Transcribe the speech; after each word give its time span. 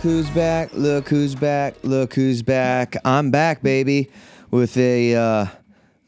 Look 0.00 0.12
who's 0.12 0.30
back, 0.30 0.70
look 0.72 1.08
who's 1.10 1.34
back, 1.34 1.74
look 1.82 2.14
who's 2.14 2.42
back. 2.42 2.96
I'm 3.04 3.30
back, 3.30 3.62
baby, 3.62 4.08
with 4.50 4.78
a 4.78 5.14
uh, 5.14 5.46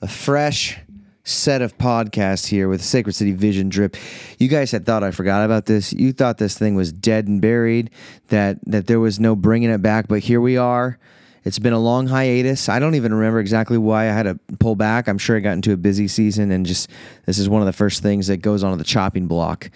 a 0.01 0.09
fresh 0.09 0.79
set 1.25 1.61
of 1.61 1.77
podcasts 1.77 2.47
here 2.47 2.71
with 2.71 2.83
Sacred 2.83 3.13
City 3.13 3.33
Vision 3.33 3.69
Drip. 3.69 3.99
You 4.39 4.49
guys 4.49 4.71
had 4.71 4.87
thought 4.87 5.05
I 5.05 5.11
forgot 5.11 5.45
about 5.45 5.67
this. 5.67 5.93
You 5.93 6.15
thought 6.15 6.39
this 6.39 6.57
thing 6.57 6.75
was 6.75 6.91
dead 6.91 7.29
and 7.29 7.39
buried, 7.43 7.91
that 8.29 8.61
that 8.65 8.87
there 8.87 8.99
was 8.99 9.21
no 9.21 9.37
bringing 9.37 9.69
it 9.69 9.83
back, 9.83 10.09
but 10.09 10.21
here 10.21 10.41
we 10.41 10.57
are. 10.57 10.99
It's 11.45 11.59
been 11.59 11.75
a 11.75 11.79
long 11.79 12.07
hiatus. 12.07 12.71
I 12.71 12.79
don't 12.79 12.95
even 12.95 13.13
remember 13.13 13.41
exactly 13.41 13.77
why 13.77 14.05
I 14.05 14.13
had 14.13 14.23
to 14.23 14.41
pull 14.59 14.75
back. 14.75 15.07
I'm 15.07 15.19
sure 15.19 15.37
I 15.37 15.41
got 15.41 15.53
into 15.53 15.75
a 15.75 15.77
busy 15.77 16.09
season 16.09 16.51
and 16.51 16.65
just 16.65 16.89
this 17.27 17.39
is 17.39 17.47
one 17.47 17.61
of 17.61 17.67
the 17.67 17.75
first 17.75 18.03
things 18.03 18.29
that 18.29 18.39
goes 18.39 18.65
onto 18.65 18.79
the 18.79 18.85
chopping 18.85 19.27
block. 19.27 19.71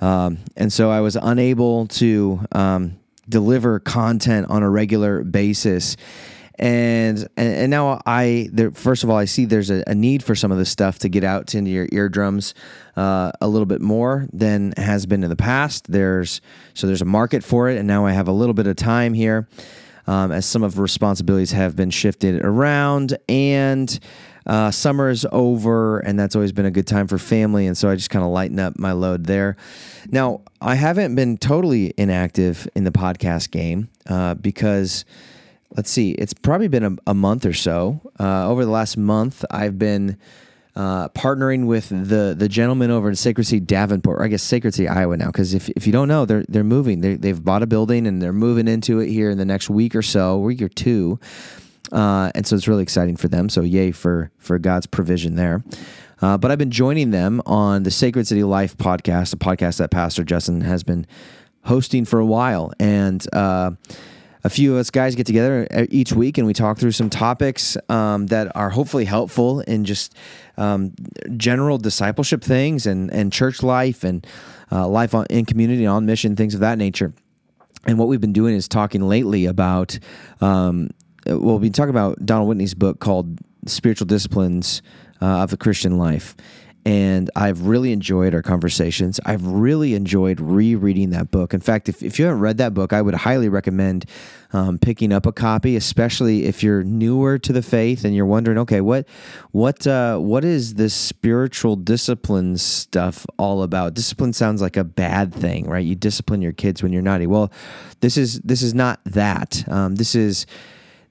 Um, 0.00 0.38
and 0.56 0.72
so 0.72 0.92
I 0.92 1.00
was 1.00 1.16
unable 1.16 1.88
to 1.88 2.46
um, 2.52 3.00
deliver 3.28 3.80
content 3.80 4.48
on 4.50 4.62
a 4.62 4.70
regular 4.70 5.22
basis. 5.24 5.96
And, 6.60 7.28
and 7.36 7.70
now 7.70 8.02
I 8.04 8.48
there, 8.52 8.72
first 8.72 9.04
of 9.04 9.10
all 9.10 9.16
I 9.16 9.26
see 9.26 9.44
there's 9.44 9.70
a, 9.70 9.84
a 9.86 9.94
need 9.94 10.24
for 10.24 10.34
some 10.34 10.50
of 10.50 10.58
this 10.58 10.70
stuff 10.70 10.98
to 11.00 11.08
get 11.08 11.22
out 11.22 11.54
into 11.54 11.70
your 11.70 11.88
eardrums 11.92 12.52
uh, 12.96 13.30
a 13.40 13.46
little 13.46 13.66
bit 13.66 13.80
more 13.80 14.26
than 14.32 14.74
has 14.76 15.06
been 15.06 15.22
in 15.22 15.30
the 15.30 15.36
past. 15.36 15.90
There's 15.90 16.40
so 16.74 16.88
there's 16.88 17.02
a 17.02 17.04
market 17.04 17.44
for 17.44 17.68
it, 17.68 17.78
and 17.78 17.86
now 17.86 18.06
I 18.06 18.12
have 18.12 18.26
a 18.26 18.32
little 18.32 18.54
bit 18.54 18.66
of 18.66 18.74
time 18.74 19.14
here 19.14 19.46
um, 20.08 20.32
as 20.32 20.46
some 20.46 20.64
of 20.64 20.78
responsibilities 20.78 21.52
have 21.52 21.76
been 21.76 21.90
shifted 21.90 22.44
around 22.44 23.16
and. 23.28 24.00
Uh, 24.46 24.70
summer 24.70 25.10
is 25.10 25.26
over, 25.30 25.98
and 25.98 26.18
that's 26.18 26.34
always 26.34 26.52
been 26.52 26.64
a 26.64 26.70
good 26.70 26.86
time 26.86 27.06
for 27.06 27.18
family, 27.18 27.66
and 27.66 27.76
so 27.76 27.90
I 27.90 27.96
just 27.96 28.08
kind 28.08 28.24
of 28.24 28.30
lighten 28.30 28.58
up 28.58 28.78
my 28.78 28.92
load 28.92 29.26
there. 29.26 29.58
Now, 30.10 30.40
I 30.62 30.74
haven't 30.74 31.14
been 31.14 31.36
totally 31.36 31.92
inactive 31.98 32.66
in 32.74 32.84
the 32.84 32.90
podcast 32.90 33.50
game 33.50 33.90
uh, 34.06 34.36
because, 34.36 35.04
let's 35.76 35.90
see, 35.90 36.12
it's 36.12 36.32
probably 36.32 36.68
been 36.68 36.84
a, 36.84 36.96
a 37.08 37.12
month 37.12 37.44
or 37.44 37.52
so. 37.52 38.00
Uh, 38.18 38.48
over 38.48 38.64
the 38.64 38.70
last 38.70 38.96
month, 38.96 39.44
I've 39.50 39.78
been 39.78 40.16
uh, 40.78 41.08
partnering 41.08 41.66
with 41.66 41.88
the 41.88 42.36
the 42.38 42.48
gentleman 42.48 42.92
over 42.92 43.08
in 43.08 43.16
Sacred 43.16 43.44
City 43.44 43.58
Davenport, 43.58 44.20
or 44.20 44.22
I 44.22 44.28
guess 44.28 44.44
Sacred 44.44 44.74
City, 44.74 44.86
Iowa 44.86 45.16
now. 45.16 45.26
Because 45.26 45.52
if, 45.52 45.68
if 45.70 45.88
you 45.88 45.92
don't 45.92 46.06
know, 46.06 46.24
they're 46.24 46.44
they're 46.48 46.62
moving. 46.62 47.00
They, 47.00 47.16
they've 47.16 47.44
bought 47.44 47.64
a 47.64 47.66
building 47.66 48.06
and 48.06 48.22
they're 48.22 48.32
moving 48.32 48.68
into 48.68 49.00
it 49.00 49.08
here 49.08 49.28
in 49.28 49.38
the 49.38 49.44
next 49.44 49.68
week 49.68 49.96
or 49.96 50.02
so, 50.02 50.38
week 50.38 50.62
or 50.62 50.68
two. 50.68 51.18
Uh, 51.90 52.30
and 52.36 52.46
so 52.46 52.54
it's 52.54 52.68
really 52.68 52.84
exciting 52.84 53.16
for 53.16 53.26
them. 53.26 53.48
So 53.48 53.62
yay 53.62 53.90
for 53.90 54.30
for 54.38 54.56
God's 54.60 54.86
provision 54.86 55.34
there. 55.34 55.64
Uh, 56.22 56.38
but 56.38 56.52
I've 56.52 56.58
been 56.58 56.70
joining 56.70 57.10
them 57.10 57.42
on 57.44 57.82
the 57.82 57.90
Sacred 57.90 58.28
City 58.28 58.44
Life 58.44 58.76
podcast, 58.76 59.34
a 59.34 59.36
podcast 59.36 59.78
that 59.78 59.90
Pastor 59.90 60.22
Justin 60.22 60.60
has 60.60 60.84
been 60.84 61.08
hosting 61.64 62.04
for 62.04 62.20
a 62.20 62.26
while, 62.26 62.72
and 62.78 63.26
uh, 63.34 63.72
a 64.44 64.50
few 64.50 64.72
of 64.72 64.78
us 64.78 64.90
guys 64.90 65.14
get 65.14 65.26
together 65.26 65.66
each 65.90 66.12
week 66.12 66.38
and 66.38 66.46
we 66.46 66.52
talk 66.52 66.78
through 66.78 66.92
some 66.92 67.10
topics 67.10 67.76
um, 67.88 68.26
that 68.26 68.54
are 68.56 68.70
hopefully 68.70 69.04
helpful 69.04 69.60
in 69.60 69.84
just 69.84 70.14
um, 70.56 70.94
general 71.36 71.78
discipleship 71.78 72.42
things 72.42 72.86
and 72.86 73.12
and 73.12 73.32
church 73.32 73.62
life 73.62 74.04
and 74.04 74.26
uh, 74.70 74.86
life 74.86 75.14
on, 75.14 75.26
in 75.30 75.44
community 75.44 75.84
and 75.84 75.92
on 75.92 76.06
mission 76.06 76.36
things 76.36 76.54
of 76.54 76.60
that 76.60 76.78
nature. 76.78 77.12
And 77.86 77.98
what 77.98 78.08
we've 78.08 78.20
been 78.20 78.32
doing 78.32 78.54
is 78.54 78.68
talking 78.68 79.02
lately 79.08 79.46
about 79.46 79.98
um, 80.40 80.90
well, 81.26 81.58
been 81.58 81.72
talking 81.72 81.90
about 81.90 82.24
Donald 82.24 82.48
Whitney's 82.48 82.74
book 82.74 83.00
called 83.00 83.38
Spiritual 83.66 84.06
Disciplines 84.06 84.82
uh, 85.20 85.42
of 85.42 85.50
the 85.50 85.56
Christian 85.56 85.98
Life. 85.98 86.36
And 86.84 87.30
I've 87.36 87.66
really 87.66 87.92
enjoyed 87.92 88.34
our 88.34 88.40
conversations. 88.40 89.20
I've 89.26 89.46
really 89.46 89.94
enjoyed 89.94 90.40
rereading 90.40 91.10
that 91.10 91.30
book. 91.30 91.52
In 91.52 91.60
fact, 91.60 91.88
if, 91.88 92.02
if 92.02 92.18
you 92.18 92.24
haven't 92.24 92.40
read 92.40 92.58
that 92.58 92.72
book, 92.72 92.92
I 92.92 93.02
would 93.02 93.14
highly 93.14 93.48
recommend 93.48 94.06
um, 94.52 94.78
picking 94.78 95.12
up 95.12 95.26
a 95.26 95.32
copy, 95.32 95.76
especially 95.76 96.46
if 96.46 96.62
you're 96.62 96.82
newer 96.82 97.38
to 97.38 97.52
the 97.52 97.62
faith 97.62 98.04
and 98.04 98.14
you're 98.16 98.26
wondering, 98.26 98.56
okay, 98.58 98.80
what 98.80 99.06
what 99.50 99.86
uh, 99.86 100.16
what 100.18 100.44
is 100.44 100.74
this 100.74 100.94
spiritual 100.94 101.76
discipline 101.76 102.56
stuff 102.56 103.26
all 103.36 103.62
about? 103.62 103.94
Discipline 103.94 104.32
sounds 104.32 104.62
like 104.62 104.76
a 104.76 104.84
bad 104.84 105.34
thing, 105.34 105.68
right? 105.68 105.84
You 105.84 105.94
discipline 105.94 106.40
your 106.40 106.52
kids 106.52 106.82
when 106.82 106.92
you're 106.92 107.02
naughty. 107.02 107.26
Well, 107.26 107.52
this 108.00 108.16
is 108.16 108.40
this 108.40 108.62
is 108.62 108.72
not 108.72 109.00
that. 109.04 109.62
Um, 109.68 109.96
this 109.96 110.14
is 110.14 110.46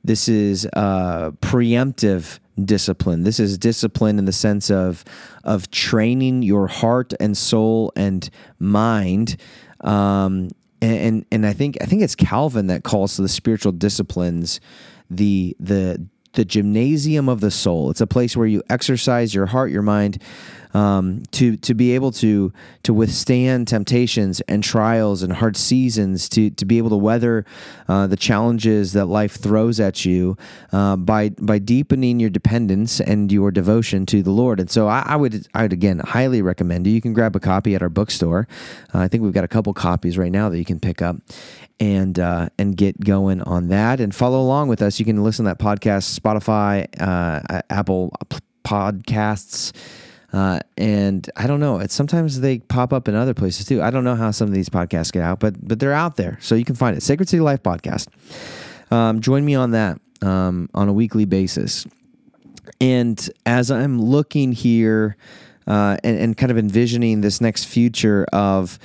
this 0.04 0.28
is 0.30 0.66
uh, 0.74 1.32
preemptive 1.42 2.40
discipline. 2.64 3.24
This 3.24 3.40
is 3.40 3.58
discipline 3.58 4.20
in 4.20 4.26
the 4.26 4.34
sense 4.34 4.70
of 4.70 5.04
of 5.44 5.70
training 5.72 6.44
your 6.44 6.68
heart 6.68 7.14
and 7.20 7.38
soul 7.38 7.92
and 7.96 8.30
mind. 8.60 9.38
Um, 9.82 10.50
and 10.82 11.26
and 11.32 11.46
I 11.46 11.54
think 11.54 11.78
I 11.82 11.86
think 11.86 12.02
it's 12.02 12.16
Calvin 12.16 12.68
that 12.68 12.84
calls 12.84 13.18
the 13.18 13.30
spiritual 13.30 13.72
disciplines 13.72 14.60
the 15.10 15.56
the 15.60 16.06
the 16.34 16.46
gymnasium 16.46 17.30
of 17.30 17.42
the 17.42 17.52
soul. 17.52 17.90
It's 17.90 18.02
a 18.02 18.08
place 18.08 18.38
where 18.38 18.48
you 18.48 18.64
exercise 18.70 19.34
your 19.34 19.48
heart, 19.48 19.72
your 19.72 19.82
mind, 19.82 20.22
um, 20.74 21.24
to 21.32 21.58
to 21.58 21.74
be 21.74 21.96
able 21.96 22.12
to 22.12 22.54
to 22.84 22.94
withstand 22.94 23.68
temptations 23.68 24.42
and 24.42 24.64
trials 24.64 25.24
and 25.24 25.34
hard 25.34 25.58
seasons, 25.58 26.30
to 26.30 26.50
to 26.52 26.66
be 26.66 26.78
able 26.78 26.90
to 26.90 26.98
weather 26.98 27.46
uh, 27.88 28.08
the 28.08 28.18
challenges 28.18 28.94
that 28.94 29.06
life 29.06 29.36
throws 29.40 29.80
at 29.80 30.06
you 30.06 30.38
uh, 30.72 30.96
by 30.96 31.30
by 31.30 31.58
deepening 31.58 32.20
your 32.20 32.30
dependence 32.30 33.00
and 33.00 33.32
your 33.32 33.50
devotion 33.50 34.06
to 34.08 34.22
the 34.22 34.32
Lord. 34.32 34.60
And 34.60 34.70
so 34.70 34.88
I, 34.88 35.04
I 35.06 35.16
would 35.16 35.48
I 35.54 35.64
would 35.64 35.74
again 35.74 36.00
highly 36.00 36.42
recommend 36.42 36.86
you. 36.86 36.94
You 36.94 37.02
can 37.02 37.14
grab 37.14 37.36
a 37.36 37.40
copy 37.40 37.74
at 37.74 37.82
our 37.82 37.90
bookstore. 37.90 38.48
Uh, 38.94 39.00
I 39.00 39.08
think 39.08 39.24
we've 39.24 39.34
got 39.34 39.46
a 39.46 39.48
couple 39.48 39.74
copies 39.74 40.18
right 40.18 40.32
now 40.32 40.50
that 40.50 40.58
you 40.58 40.66
can 40.66 40.80
pick 40.80 41.02
up 41.02 41.18
and 41.80 42.20
uh, 42.20 42.50
and 42.58 42.76
get 42.76 43.00
going 43.00 43.42
on 43.44 43.70
that 43.70 44.00
and 44.00 44.14
follow 44.14 44.42
along 44.42 44.68
with 44.68 44.82
us. 44.82 45.00
You 45.00 45.06
can 45.06 45.24
listen 45.24 45.46
to 45.46 45.50
that 45.52 45.60
podcast, 45.60 46.20
Spotify, 46.20 46.88
uh, 47.00 47.62
Apple 47.70 48.12
Podcasts. 48.64 49.74
Uh, 50.34 50.60
and 50.76 51.30
I 51.38 51.48
don't 51.48 51.62
know. 51.62 51.80
It's 51.80 51.94
sometimes 51.94 52.42
they 52.42 52.60
pop 52.60 52.92
up 52.92 53.08
in 53.08 53.16
other 53.16 53.34
places 53.34 53.66
too. 53.66 53.82
I 53.82 53.92
don't 53.92 54.04
know 54.04 54.16
how 54.16 54.32
some 54.32 54.48
of 54.48 54.54
these 54.54 54.70
podcasts 54.70 55.12
get 55.12 55.24
out, 55.24 55.40
but 55.40 55.56
but 55.66 55.80
they're 55.80 55.94
out 55.94 56.18
there, 56.18 56.38
so 56.42 56.56
you 56.56 56.66
can 56.66 56.76
find 56.76 56.98
it. 56.98 57.02
Sacred 57.02 57.30
City 57.30 57.42
Life 57.42 57.64
podcast. 57.64 58.08
Um, 58.92 59.22
join 59.22 59.46
me 59.46 59.56
on 59.56 59.72
that 59.72 60.00
um, 60.22 60.70
on 60.74 60.90
a 60.90 60.94
weekly 60.94 61.26
basis. 61.26 61.86
And 62.82 63.30
as 63.46 63.72
I'm 63.72 64.02
looking 64.02 64.52
here 64.52 65.16
uh, 65.66 65.98
and, 66.04 66.18
and 66.20 66.38
kind 66.38 66.52
of 66.52 66.58
envisioning 66.58 67.22
this 67.22 67.42
next 67.42 67.66
future 67.66 68.26
of 68.34 68.78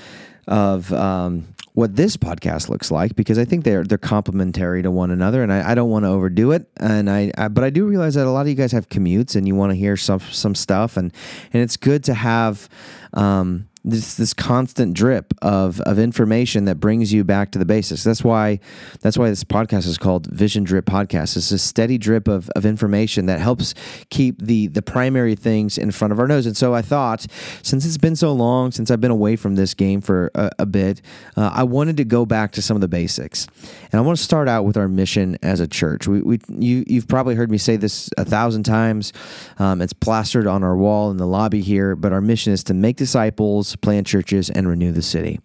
of 0.49 0.93
um, 0.93 1.47
what 1.75 1.97
this 1.97 2.17
podcast 2.17 2.69
looks 2.69 2.91
like 2.91 3.17
because 3.17 3.39
I 3.39 3.45
think 3.45 3.65
they're 3.65 3.85
they're 3.85 3.99
complementary 3.99 4.83
to 4.83 4.91
one 4.91 5.11
another, 5.11 5.43
and 5.43 5.53
I, 5.53 5.71
I 5.71 5.75
don't 5.75 5.91
want 5.91 6.05
to 6.05 6.09
overdo 6.09 6.53
it. 6.53 6.69
And 6.77 7.09
I, 7.09 7.33
I, 7.37 7.49
but 7.49 7.65
I 7.65 7.71
do 7.71 7.87
realize 7.87 8.15
that 8.15 8.27
a 8.27 8.31
lot 8.31 8.43
of 8.43 8.49
you 8.49 8.55
guys 8.55 8.73
have 8.73 8.89
commutes 8.89 9.37
and 9.37 9.47
you 9.47 9.55
want 9.55 9.71
to 9.71 9.77
hear 9.77 9.97
some 9.97 10.21
some 10.21 10.55
stuff, 10.55 10.97
and 10.97 11.13
and 11.53 11.63
it's 11.63 11.77
good 11.77 12.05
to 12.05 12.15
have. 12.15 12.69
Um, 13.15 13.69
this 13.85 14.15
this 14.15 14.33
constant 14.33 14.95
drip 14.95 15.35
of 15.43 15.81
of 15.83 15.99
information 15.99 16.67
that 16.67 16.77
brings 16.77 17.13
you 17.13 17.25
back 17.25 17.51
to 17.53 17.59
the 17.59 17.65
basics. 17.65 18.05
That's 18.05 18.23
why 18.23 18.61
that's 19.01 19.19
why 19.19 19.29
this 19.29 19.45
podcast 19.45 19.87
is 19.87 19.99
called 19.99 20.27
Vision 20.27 20.65
Drip 20.65 20.87
Podcast. 20.87 21.37
It's 21.37 21.51
a 21.51 21.59
steady 21.59 21.99
drip 21.99 22.29
of, 22.29 22.49
of 22.51 22.65
information 22.65 23.27
that 23.27 23.41
helps 23.41 23.75
keep 24.11 24.41
the 24.41 24.69
the 24.69 24.83
primary 24.83 25.35
things 25.35 25.79
in 25.79 25.91
front 25.91 26.13
of 26.13 26.21
our 26.21 26.29
nose. 26.29 26.47
And 26.47 26.57
so 26.57 26.75
I 26.75 26.83
thought, 26.83 27.27
since 27.63 27.85
it's 27.85 27.99
been 27.99 28.17
so 28.17 28.33
long 28.33 28.71
since 28.71 28.91
I've 28.91 29.01
been 29.01 29.11
away 29.11 29.37
from 29.37 29.57
this 29.57 29.75
game 29.75 30.01
for 30.01 30.31
a, 30.35 30.51
a 30.61 30.67
bit, 30.67 31.03
uh, 31.37 31.51
I 31.53 31.65
wanted 31.65 31.97
to 31.97 32.05
go 32.05 32.25
back 32.25 32.53
to 32.53 32.63
some 32.63 32.77
of 32.77 32.81
the 32.81 32.89
basics. 32.89 33.49
And 33.91 33.99
I 33.99 34.01
want 34.01 34.17
to 34.17 34.25
start 34.25 34.49
out 34.49 34.65
with 34.65 34.77
our 34.77 34.89
mission 34.89 35.39
as 35.43 35.59
a 35.61 35.67
church. 35.67 36.07
We, 36.07 36.23
we 36.23 36.41
you 36.49 36.85
you've 36.87 37.09
probably 37.09 37.35
heard 37.35 37.51
me 37.51 37.59
say 37.59 37.77
this 37.77 38.11
a 38.17 38.25
thousand 38.25 38.63
times. 38.63 39.13
Um, 39.59 39.83
it's 39.83 39.93
plastered 39.93 40.47
on 40.47 40.63
our 40.63 40.77
wall 40.77 41.11
in 41.11 41.17
the 41.17 41.27
lobby 41.27 41.63
here. 41.63 41.97
But 41.97 42.13
our 42.13 42.21
mission 42.21 42.53
is 42.53 42.63
to 42.65 42.75
make 42.75 42.97
disciples 42.97 43.72
plant 43.77 44.07
churches, 44.07 44.51
and 44.51 44.69
renew 44.69 44.93
the 44.93 45.03
city. 45.03 45.41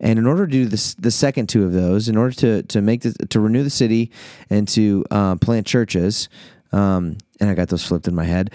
And 0.00 0.18
in 0.18 0.26
order 0.26 0.46
to 0.46 0.52
do 0.52 0.66
this, 0.66 0.94
the 0.94 1.10
second 1.10 1.48
two 1.48 1.64
of 1.64 1.72
those, 1.72 2.08
in 2.08 2.16
order 2.16 2.34
to 2.36 2.62
to 2.62 2.80
make 2.80 3.02
the, 3.02 3.12
to 3.26 3.40
renew 3.40 3.62
the 3.64 3.70
city 3.70 4.10
and 4.48 4.68
to 4.68 5.04
uh, 5.10 5.36
plant 5.36 5.66
churches, 5.66 6.28
um, 6.72 7.18
and 7.40 7.50
I 7.50 7.54
got 7.54 7.68
those 7.68 7.84
flipped 7.84 8.08
in 8.08 8.14
my 8.14 8.24
head. 8.24 8.52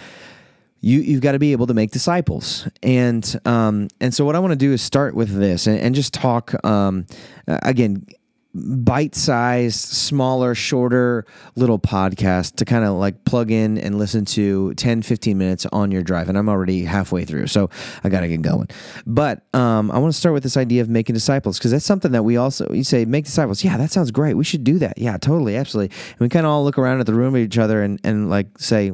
You 0.81 0.99
you've 0.99 1.21
got 1.21 1.33
to 1.33 1.39
be 1.39 1.51
able 1.51 1.67
to 1.67 1.73
make 1.73 1.91
disciples, 1.91 2.67
and 2.81 3.39
um, 3.45 3.89
and 3.99 4.13
so 4.13 4.25
what 4.25 4.35
I 4.35 4.39
want 4.39 4.51
to 4.51 4.57
do 4.57 4.73
is 4.73 4.81
start 4.81 5.15
with 5.15 5.29
this 5.29 5.67
and, 5.67 5.79
and 5.79 5.95
just 5.95 6.13
talk 6.13 6.53
um, 6.65 7.05
again 7.47 8.05
bite 8.53 9.15
sized, 9.15 9.79
smaller, 9.79 10.53
shorter 10.53 11.25
little 11.55 11.79
podcast 11.79 12.55
to 12.57 12.65
kind 12.65 12.85
of 12.85 12.93
like 12.93 13.25
plug 13.25 13.51
in 13.51 13.77
and 13.77 13.97
listen 13.97 14.25
to 14.25 14.73
10, 14.75 15.01
15 15.01 15.37
minutes 15.37 15.65
on 15.71 15.91
your 15.91 16.03
drive. 16.03 16.29
And 16.29 16.37
I'm 16.37 16.49
already 16.49 16.83
halfway 16.83 17.25
through, 17.25 17.47
so 17.47 17.69
I 18.03 18.09
got 18.09 18.21
to 18.21 18.27
get 18.27 18.41
going. 18.41 18.67
But 19.05 19.43
um, 19.55 19.89
I 19.91 19.97
want 19.97 20.13
to 20.13 20.19
start 20.19 20.33
with 20.33 20.43
this 20.43 20.57
idea 20.57 20.81
of 20.81 20.89
making 20.89 21.13
disciples 21.13 21.57
because 21.57 21.71
that's 21.71 21.85
something 21.85 22.11
that 22.11 22.23
we 22.23 22.37
also, 22.37 22.71
you 22.71 22.83
say, 22.83 23.05
make 23.05 23.25
disciples. 23.25 23.63
Yeah, 23.63 23.77
that 23.77 23.91
sounds 23.91 24.11
great. 24.11 24.35
We 24.35 24.43
should 24.43 24.63
do 24.63 24.77
that. 24.79 24.97
Yeah, 24.97 25.17
totally. 25.17 25.57
Absolutely. 25.57 25.95
And 26.11 26.19
we 26.19 26.29
kind 26.29 26.45
of 26.45 26.51
all 26.51 26.63
look 26.63 26.77
around 26.77 26.99
at 26.99 27.07
the 27.07 27.13
room 27.13 27.35
of 27.35 27.41
each 27.41 27.57
other 27.57 27.81
and, 27.81 27.99
and 28.03 28.29
like 28.29 28.47
say, 28.59 28.91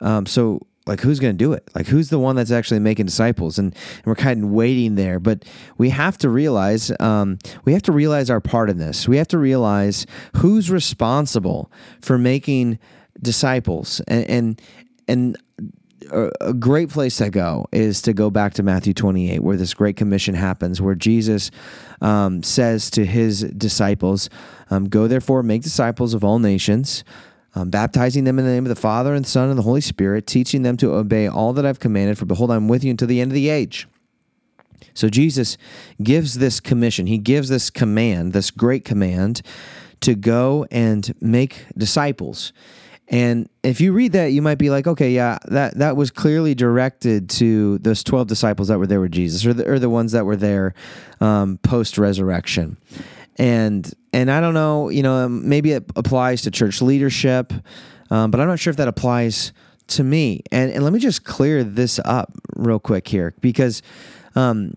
um, 0.00 0.26
so 0.26 0.66
like 0.86 1.00
who's 1.00 1.20
going 1.20 1.34
to 1.34 1.38
do 1.38 1.52
it? 1.52 1.68
Like 1.74 1.86
who's 1.86 2.10
the 2.10 2.18
one 2.18 2.36
that's 2.36 2.50
actually 2.50 2.80
making 2.80 3.06
disciples? 3.06 3.58
And, 3.58 3.74
and 3.74 4.06
we're 4.06 4.14
kind 4.14 4.44
of 4.44 4.50
waiting 4.50 4.94
there 4.96 5.18
but 5.18 5.44
we 5.78 5.90
have 5.90 6.18
to 6.18 6.28
realize 6.28 6.92
um, 7.00 7.38
we 7.64 7.72
have 7.72 7.82
to 7.82 7.92
realize 7.92 8.30
our 8.30 8.40
part 8.40 8.70
in 8.70 8.78
this. 8.78 9.08
We 9.08 9.16
have 9.16 9.28
to 9.28 9.38
realize 9.38 10.06
who's 10.36 10.70
responsible 10.70 11.70
for 12.00 12.18
making 12.18 12.78
disciples. 13.20 14.00
And 14.08 14.28
and, 14.28 14.62
and 15.08 15.36
a 16.10 16.52
great 16.52 16.88
place 16.88 17.18
to 17.18 17.30
go 17.30 17.66
is 17.72 18.02
to 18.02 18.12
go 18.12 18.30
back 18.30 18.54
to 18.54 18.62
Matthew 18.62 18.92
28, 18.92 19.40
where 19.40 19.56
this 19.56 19.74
great 19.74 19.96
commission 19.96 20.34
happens, 20.34 20.80
where 20.80 20.94
Jesus 20.94 21.50
um, 22.00 22.42
says 22.42 22.90
to 22.90 23.04
his 23.04 23.42
disciples, 23.42 24.28
um, 24.70 24.88
Go 24.88 25.06
therefore, 25.06 25.42
make 25.42 25.62
disciples 25.62 26.14
of 26.14 26.24
all 26.24 26.38
nations, 26.38 27.04
um, 27.54 27.70
baptizing 27.70 28.24
them 28.24 28.38
in 28.38 28.44
the 28.44 28.50
name 28.50 28.64
of 28.64 28.70
the 28.70 28.76
Father 28.76 29.14
and 29.14 29.26
Son 29.26 29.48
and 29.48 29.58
the 29.58 29.62
Holy 29.62 29.80
Spirit, 29.80 30.26
teaching 30.26 30.62
them 30.62 30.76
to 30.78 30.94
obey 30.94 31.26
all 31.26 31.52
that 31.52 31.66
I've 31.66 31.80
commanded. 31.80 32.18
For 32.18 32.24
behold, 32.24 32.50
I'm 32.50 32.68
with 32.68 32.82
you 32.82 32.90
until 32.90 33.08
the 33.08 33.20
end 33.20 33.30
of 33.30 33.34
the 33.34 33.48
age. 33.48 33.86
So 34.94 35.08
Jesus 35.08 35.56
gives 36.02 36.34
this 36.34 36.60
commission, 36.60 37.06
he 37.06 37.18
gives 37.18 37.48
this 37.48 37.70
command, 37.70 38.32
this 38.32 38.50
great 38.50 38.84
command, 38.84 39.42
to 40.00 40.14
go 40.14 40.66
and 40.70 41.14
make 41.20 41.64
disciples. 41.76 42.52
And 43.08 43.48
if 43.62 43.80
you 43.80 43.92
read 43.92 44.12
that, 44.12 44.26
you 44.26 44.42
might 44.42 44.58
be 44.58 44.70
like, 44.70 44.86
okay, 44.86 45.10
yeah, 45.10 45.38
that, 45.46 45.78
that 45.78 45.96
was 45.96 46.10
clearly 46.10 46.54
directed 46.54 47.28
to 47.30 47.78
those 47.78 48.02
12 48.02 48.26
disciples 48.26 48.68
that 48.68 48.78
were 48.78 48.86
there 48.86 49.00
with 49.00 49.12
Jesus, 49.12 49.44
or 49.44 49.52
the, 49.52 49.70
or 49.70 49.78
the 49.78 49.90
ones 49.90 50.12
that 50.12 50.24
were 50.24 50.36
there 50.36 50.74
um, 51.20 51.58
post 51.58 51.98
resurrection 51.98 52.76
and 53.36 53.90
and 54.12 54.30
I 54.30 54.40
don't 54.40 54.54
know, 54.54 54.88
you 54.88 55.02
know, 55.02 55.14
um, 55.14 55.48
maybe 55.48 55.72
it 55.72 55.90
applies 55.96 56.42
to 56.42 56.50
church 56.50 56.82
leadership, 56.82 57.52
um, 58.10 58.30
but 58.30 58.40
I'm 58.40 58.48
not 58.48 58.58
sure 58.58 58.70
if 58.70 58.76
that 58.76 58.88
applies 58.88 59.52
to 59.88 60.04
me. 60.04 60.42
And 60.50 60.70
and 60.70 60.84
let 60.84 60.92
me 60.92 60.98
just 60.98 61.24
clear 61.24 61.64
this 61.64 62.00
up 62.04 62.32
real 62.56 62.78
quick 62.78 63.08
here 63.08 63.34
because. 63.40 63.82
Um, 64.34 64.72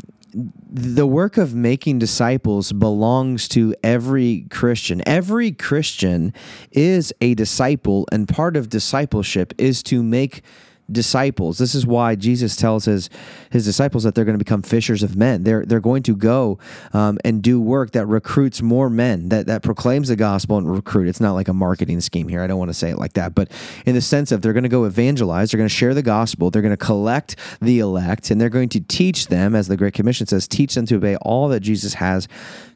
the 0.69 1.07
work 1.07 1.37
of 1.37 1.55
making 1.55 1.97
disciples 1.97 2.73
belongs 2.73 3.47
to 3.47 3.73
every 3.81 4.45
Christian. 4.49 5.01
Every 5.05 5.53
Christian 5.53 6.33
is 6.71 7.13
a 7.21 7.35
disciple, 7.35 8.05
and 8.11 8.27
part 8.27 8.57
of 8.57 8.67
discipleship 8.67 9.53
is 9.57 9.81
to 9.83 10.03
make 10.03 10.43
disciples. 10.91 11.57
This 11.57 11.73
is 11.73 11.85
why 11.85 12.15
Jesus 12.15 12.55
tells 12.55 12.85
his 12.85 13.09
his 13.51 13.65
disciples 13.65 14.03
that 14.03 14.15
they're 14.15 14.25
going 14.25 14.37
to 14.37 14.43
become 14.43 14.61
fishers 14.61 15.03
of 15.03 15.15
men. 15.15 15.43
They're 15.43 15.65
they're 15.65 15.79
going 15.79 16.03
to 16.03 16.15
go 16.15 16.59
um, 16.93 17.17
and 17.23 17.41
do 17.41 17.59
work 17.59 17.91
that 17.91 18.05
recruits 18.05 18.61
more 18.61 18.89
men, 18.89 19.29
that 19.29 19.47
that 19.47 19.63
proclaims 19.63 20.09
the 20.09 20.15
gospel 20.15 20.57
and 20.57 20.71
recruit. 20.71 21.07
It's 21.07 21.21
not 21.21 21.33
like 21.33 21.47
a 21.47 21.53
marketing 21.53 22.01
scheme 22.01 22.27
here. 22.27 22.41
I 22.41 22.47
don't 22.47 22.59
want 22.59 22.69
to 22.69 22.73
say 22.73 22.91
it 22.91 22.97
like 22.97 23.13
that, 23.13 23.33
but 23.33 23.51
in 23.85 23.95
the 23.95 24.01
sense 24.01 24.31
of 24.31 24.41
they're 24.41 24.53
going 24.53 24.63
to 24.63 24.69
go 24.69 24.85
evangelize, 24.85 25.51
they're 25.51 25.57
going 25.57 25.69
to 25.69 25.75
share 25.75 25.93
the 25.93 26.01
gospel, 26.01 26.51
they're 26.51 26.61
going 26.61 26.71
to 26.71 26.77
collect 26.77 27.35
the 27.61 27.79
elect, 27.79 28.29
and 28.29 28.39
they're 28.39 28.49
going 28.49 28.69
to 28.69 28.79
teach 28.79 29.27
them, 29.27 29.55
as 29.55 29.67
the 29.67 29.77
Great 29.77 29.93
Commission 29.93 30.27
says, 30.27 30.47
teach 30.47 30.75
them 30.75 30.85
to 30.85 30.95
obey 30.95 31.15
all 31.17 31.47
that 31.49 31.61
Jesus 31.61 31.95
has 31.95 32.27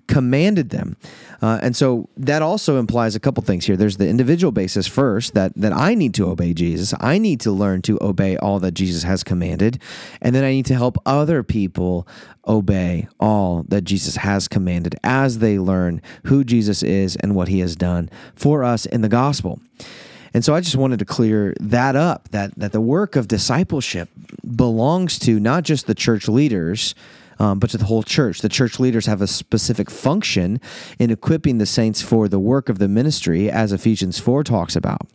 commanded 0.09 0.71
them. 0.71 0.97
Uh, 1.41 1.59
and 1.61 1.75
so 1.75 2.09
that 2.17 2.41
also 2.41 2.77
implies 2.77 3.15
a 3.15 3.19
couple 3.19 3.41
things 3.43 3.65
here. 3.65 3.77
There's 3.77 3.95
the 3.95 4.09
individual 4.09 4.51
basis 4.51 4.87
first 4.87 5.35
that 5.35 5.53
that 5.55 5.71
I 5.71 5.95
need 5.95 6.13
to 6.15 6.27
obey 6.27 6.53
Jesus. 6.53 6.93
I 6.99 7.17
need 7.17 7.39
to 7.41 7.51
learn 7.51 7.81
to 7.83 7.97
obey 8.01 8.35
all 8.35 8.59
that 8.59 8.73
Jesus 8.73 9.03
has 9.03 9.23
commanded, 9.23 9.81
and 10.21 10.35
then 10.35 10.43
I 10.43 10.51
need 10.51 10.65
to 10.65 10.73
help 10.73 10.97
other 11.05 11.43
people 11.43 12.07
obey 12.45 13.07
all 13.19 13.63
that 13.69 13.83
Jesus 13.83 14.17
has 14.17 14.47
commanded 14.47 14.95
as 15.03 15.37
they 15.37 15.59
learn 15.59 16.01
who 16.25 16.43
Jesus 16.43 16.83
is 16.83 17.15
and 17.17 17.35
what 17.35 17.47
he 17.47 17.59
has 17.59 17.75
done 17.75 18.09
for 18.35 18.63
us 18.63 18.85
in 18.87 19.01
the 19.01 19.09
gospel. 19.09 19.59
And 20.33 20.43
so 20.43 20.53
I 20.55 20.61
just 20.61 20.75
wanted 20.75 20.99
to 20.99 21.05
clear 21.05 21.53
that 21.59 21.95
up 21.95 22.29
that 22.29 22.53
that 22.57 22.71
the 22.71 22.81
work 22.81 23.15
of 23.15 23.27
discipleship 23.27 24.09
belongs 24.55 25.19
to 25.19 25.39
not 25.39 25.63
just 25.63 25.87
the 25.87 25.95
church 25.95 26.27
leaders 26.27 26.95
um, 27.39 27.59
but 27.59 27.69
to 27.71 27.77
the 27.77 27.85
whole 27.85 28.03
church. 28.03 28.41
The 28.41 28.49
church 28.49 28.79
leaders 28.79 29.05
have 29.05 29.21
a 29.21 29.27
specific 29.27 29.89
function 29.89 30.61
in 30.99 31.09
equipping 31.09 31.57
the 31.57 31.65
saints 31.65 32.01
for 32.01 32.27
the 32.27 32.39
work 32.39 32.69
of 32.69 32.79
the 32.79 32.87
ministry, 32.87 33.49
as 33.49 33.71
Ephesians 33.71 34.19
4 34.19 34.43
talks 34.43 34.75
about. 34.75 35.09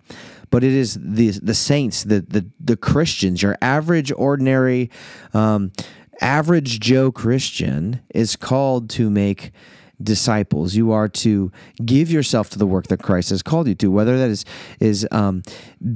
But 0.51 0.65
it 0.65 0.73
is 0.73 0.99
the, 1.01 1.31
the 1.31 1.55
saints, 1.55 2.05
the, 2.05 2.21
the, 2.21 2.47
the 2.61 2.77
Christians, 2.77 3.43
your 3.43 3.57
average, 3.61 4.13
ordinary, 4.13 4.91
um, 5.33 5.73
average 6.21 6.81
Joe 6.81 7.11
Christian 7.11 8.01
is 8.15 8.37
called 8.37 8.89
to 8.91 9.11
make 9.11 9.53
disciples. 10.03 10.75
You 10.75 10.93
are 10.93 11.09
to 11.09 11.53
give 11.85 12.11
yourself 12.11 12.51
to 12.51 12.59
the 12.59 12.67
work 12.67 12.89
that 12.89 13.03
Christ 13.03 13.31
has 13.31 13.43
called 13.43 13.69
you 13.69 13.75
to, 13.77 13.91
whether 13.91 14.19
that 14.19 14.31
is 14.31 14.45
is 14.81 15.07
um, 15.11 15.43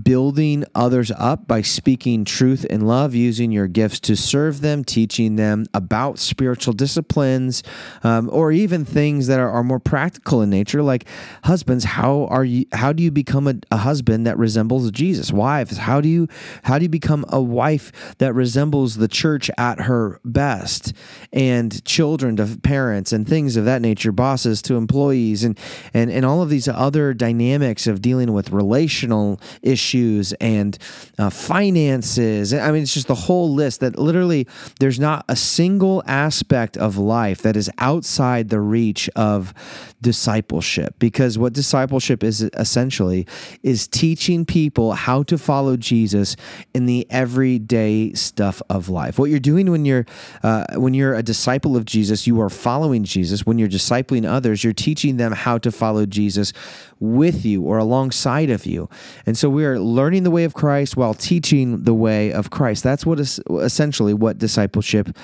building 0.03 0.65
others 0.75 1.11
up 1.17 1.47
by 1.47 1.63
speaking 1.63 2.25
truth 2.25 2.65
and 2.71 2.87
love, 2.87 3.15
using 3.15 3.51
your 3.51 3.67
gifts 3.67 4.01
to 4.01 4.17
serve 4.17 4.61
them, 4.61 4.85
teaching 4.85 5.37
them 5.37 5.67
about 5.75 6.19
spiritual 6.19 6.73
disciplines, 6.73 7.63
um, 8.05 8.29
or 8.33 8.53
even 8.53 8.85
things 8.85 9.27
that 9.27 9.41
are, 9.41 9.51
are, 9.51 9.65
more 9.65 9.81
practical 9.81 10.41
in 10.41 10.49
nature, 10.49 10.83
like 10.83 11.05
husbands. 11.45 11.85
How 11.85 12.27
are 12.27 12.45
you? 12.45 12.65
How 12.73 12.93
do 12.93 13.03
you 13.03 13.11
become 13.11 13.49
a, 13.49 13.55
a 13.71 13.79
husband 13.79 14.27
that 14.27 14.39
resembles 14.39 14.91
Jesus? 14.91 15.33
Wives, 15.33 15.77
how 15.77 16.01
do 16.01 16.09
you 16.09 16.29
how 16.63 16.79
do 16.79 16.85
you 16.85 16.89
become 16.89 17.25
a 17.29 17.41
wife 17.41 18.15
that 18.19 18.35
resembles 18.35 18.97
the 18.97 19.09
church 19.09 19.51
at 19.59 19.81
her 19.81 20.21
best? 20.25 20.93
And 21.33 21.85
children 21.85 22.37
to 22.37 22.59
parents 22.63 23.13
and 23.13 23.29
things 23.29 23.57
of 23.57 23.65
that 23.65 23.83
nature 23.83 23.88
nature, 23.89 24.13
bosses 24.13 24.63
to 24.63 24.75
employees, 24.77 25.45
and 25.45 25.59
and 25.95 26.11
and 26.11 26.25
all 26.25 26.43
of 26.43 26.51
these 26.51 26.69
other 26.69 27.15
dynamics 27.15 27.87
of 27.87 28.03
dealing 28.03 28.33
with 28.33 28.51
relational 28.51 29.41
issues 29.63 30.33
and 30.35 30.79
uh, 31.19 31.31
finances. 31.31 32.53
I 32.53 32.71
mean, 32.71 32.83
it's 32.83 32.95
just 32.95 33.09
the 33.09 33.15
whole 33.15 33.53
list 33.53 33.81
that 33.81 33.99
literally 33.99 34.47
there's 34.81 35.01
not 35.01 35.25
a 35.29 35.37
single 35.37 36.03
aspect 36.07 36.77
of 36.77 36.99
life 36.99 37.43
that 37.43 37.57
is 37.57 37.71
outside 37.79 38.49
the 38.49 38.61
reach 38.61 39.09
of 39.17 39.55
discipleship 40.01 40.95
because 40.99 41.39
what 41.39 41.53
discipleship 41.53 42.23
is 42.23 42.43
essentially 42.55 43.27
is 43.63 43.89
teaching 43.89 44.45
people 44.45 44.93
how 44.93 45.23
to 45.25 45.37
follow 45.37 45.77
Jesus 45.77 46.37
in 46.75 46.87
the 46.87 47.07
everyday 47.11 48.13
stuff 48.13 48.63
of 48.71 48.89
life. 48.89 49.19
What 49.19 49.31
you're 49.31 49.41
doing 49.41 49.71
when 49.71 49.85
you're 49.85 50.07
uh, 50.43 50.65
when 50.75 50.95
you're 50.95 51.15
a 51.15 51.23
disciple 51.23 51.77
of 51.77 51.85
Jesus, 51.85 52.27
you 52.27 52.41
are 52.41 52.51
following 52.51 53.05
Jesus. 53.05 53.47
When 53.47 53.59
you're 53.59 53.69
discipling 53.79 54.29
others, 54.29 54.65
you're 54.65 54.73
teaching 54.73 55.17
them 55.17 55.33
how 55.33 55.59
to 55.59 55.71
follow 55.71 56.07
Jesus 56.07 56.53
with 57.01 57.45
you 57.45 57.63
or 57.63 57.79
alongside 57.79 58.51
of 58.51 58.67
you. 58.67 58.89
And 59.27 59.39
so 59.39 59.49
we 59.49 59.65
are 59.65 59.79
learning 59.79 60.25
the 60.25 60.31
way 60.31 60.45
of 60.45 60.55
Christ 60.55 60.97
while 60.97 61.15
teaching 61.15 61.85
the 61.85 61.95
way 61.95 62.33
of 62.33 62.51
Christ. 62.51 62.83
That's 62.83 63.07
what 63.07 63.21
is 63.21 63.41
essentially 63.51 64.15
what 64.15 64.39
discipleship 64.39 65.17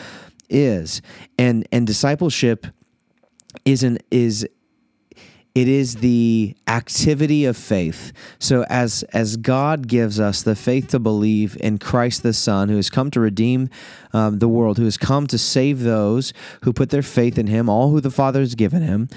is. 0.49 1.03
And 1.39 1.67
and 1.73 1.87
discipleship 1.87 2.67
is 3.65 3.83
an 3.83 3.99
is 4.11 4.47
it 5.55 5.69
is 5.69 5.97
the 5.97 6.57
activity 6.67 7.45
of 7.45 7.57
faith 7.57 8.13
so 8.39 8.65
as 8.69 9.03
as 9.13 9.37
god 9.37 9.87
gives 9.87 10.19
us 10.19 10.43
the 10.43 10.57
faith 10.57 10.89
to 10.89 10.99
believe 10.99 11.57
in 11.61 11.79
christ 11.79 12.23
the 12.23 12.33
son 12.33 12.69
who 12.69 12.77
has 12.77 12.91
come 12.91 13.11
to 13.11 13.21
redeem 13.21 13.69
um, 14.13 14.39
the 14.39 14.49
world 14.49 14.79
who 14.79 14.85
has 14.85 14.97
come 14.97 15.27
to 15.27 15.39
save 15.39 15.81
those 15.81 16.33
who 16.63 16.73
put 16.73 16.91
their 16.91 17.03
faith 17.03 17.39
in 17.39 17.47
him 17.47 17.69
all 17.69 17.91
who 17.91 18.01
the 18.01 18.11
father 18.11 18.41
has 18.41 18.55
given 18.55 18.83
him 18.83 19.09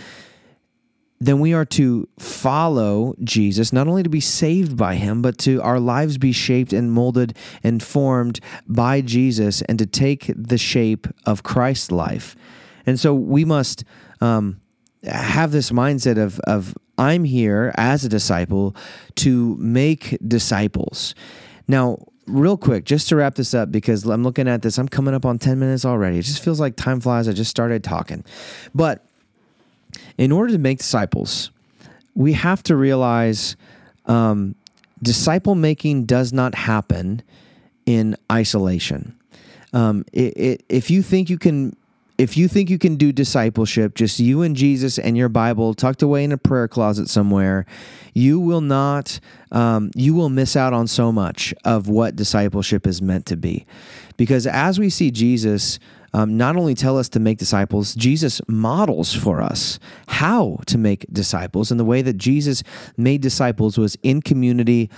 then 1.20 1.39
we 1.39 1.53
are 1.53 1.65
to 1.65 2.08
follow 2.20 3.15
Jesus, 3.24 3.74
not 3.74 3.88
only 3.88 4.03
to 4.03 4.10
be 4.10 4.20
saved 4.20 4.77
by 4.77 4.96
him, 4.96 5.22
but 5.22 5.38
to 5.39 5.62
our 5.63 5.79
lives 5.79 6.17
be 6.17 6.32
shaped 6.32 6.74
and 6.74 6.91
molded 6.91 7.36
and 7.63 7.82
formed 7.82 8.39
by 8.67 9.01
Jesus 9.01 9.63
and 9.63 9.79
to 9.79 9.88
take 9.88 10.32
the 10.36 10.60
shape 10.60 11.08
of 11.25 11.41
Christ's 11.41 11.91
life. 11.91 12.36
And 12.86 13.00
so 13.00 13.15
we 13.15 13.46
must 13.46 13.84
um, 14.22 14.62
have 15.08 15.52
this 15.52 15.72
mindset 15.72 16.18
of 16.18 16.40
of 16.42 16.76
I'm 16.98 17.24
here 17.24 17.74
as 17.76 18.06
a 18.06 18.10
disciple 18.10 18.76
to 19.16 19.56
make 19.58 20.18
disciples. 20.28 21.14
Now, 21.68 22.00
real 22.26 22.58
quick, 22.58 22.86
just 22.86 23.10
to 23.10 23.16
wrap 23.16 23.36
this 23.36 23.54
up, 23.54 23.72
because 23.72 24.04
I'm 24.06 24.24
looking 24.24 24.48
at 24.48 24.62
this, 24.62 24.78
I'm 24.78 24.88
coming 24.88 25.14
up 25.14 25.26
on 25.26 25.38
10 25.38 25.60
minutes 25.60 25.86
already. 25.86 26.20
It 26.20 26.24
just 26.24 26.44
feels 26.44 26.60
like 26.60 26.76
time 26.76 27.00
flies. 27.00 27.28
I 27.28 27.34
just 27.34 27.52
started 27.52 27.84
talking. 27.84 28.24
But 28.74 29.06
in 30.18 30.32
order 30.32 30.54
to 30.54 30.60
make 30.60 30.80
disciples, 30.80 31.52
we 32.16 32.34
have 32.34 32.64
to 32.64 32.76
realize 32.76 33.56
um, 34.06 34.56
disciple 35.02 35.56
making 35.56 36.06
does 36.06 36.34
not 36.34 36.56
happen 36.56 37.22
in 37.86 38.16
isolation. 38.32 39.16
Um, 39.74 40.06
it, 40.14 40.38
it, 40.38 40.66
if 40.70 40.90
you 40.90 41.02
think 41.02 41.30
you 41.30 41.38
can 41.38 41.76
if 42.18 42.36
you 42.36 42.48
think 42.48 42.70
you 42.70 42.80
can 42.80 42.96
do 42.96 43.12
discipleship, 43.12 43.96
just 43.96 44.20
you 44.20 44.42
and 44.42 44.56
Jesus 44.56 44.98
and 44.98 45.16
your 45.16 45.30
Bible 45.30 45.74
tucked 45.74 46.02
away 46.02 46.24
in 46.24 46.32
a 46.32 46.38
prayer 46.38 46.68
closet 46.68 47.10
somewhere, 47.10 47.66
you 48.14 48.40
will 48.40 48.62
not, 48.62 49.20
um, 49.52 49.92
you 49.96 50.16
will 50.16 50.30
miss 50.30 50.56
out 50.56 50.74
on 50.74 50.88
so 50.88 51.12
much 51.12 51.54
of 51.64 51.88
what 51.88 52.16
discipleship 52.16 52.88
is 52.88 53.02
meant 53.02 53.28
to 53.28 53.38
be. 53.38 53.66
Because 54.18 54.48
as 54.48 54.80
we 54.80 54.90
see 54.90 55.12
Jesus 55.12 55.78
um, 56.14 56.38
not 56.38 56.56
only 56.56 56.74
tell 56.74 56.98
us 56.98 57.10
to 57.10 57.20
make 57.20 57.38
disciples, 57.38 57.94
Jesus 57.94 58.42
models 58.48 59.14
for 59.14 59.42
us 59.42 59.78
how 60.08 60.58
to 60.66 60.78
make 60.78 61.06
disciples. 61.12 61.70
And 61.70 61.80
the 61.80 61.86
way 61.86 62.02
that 62.02 62.18
Jesus 62.18 62.64
made 62.96 63.22
disciples 63.22 63.78
was 63.78 63.98
in 64.04 64.22
community 64.22 64.90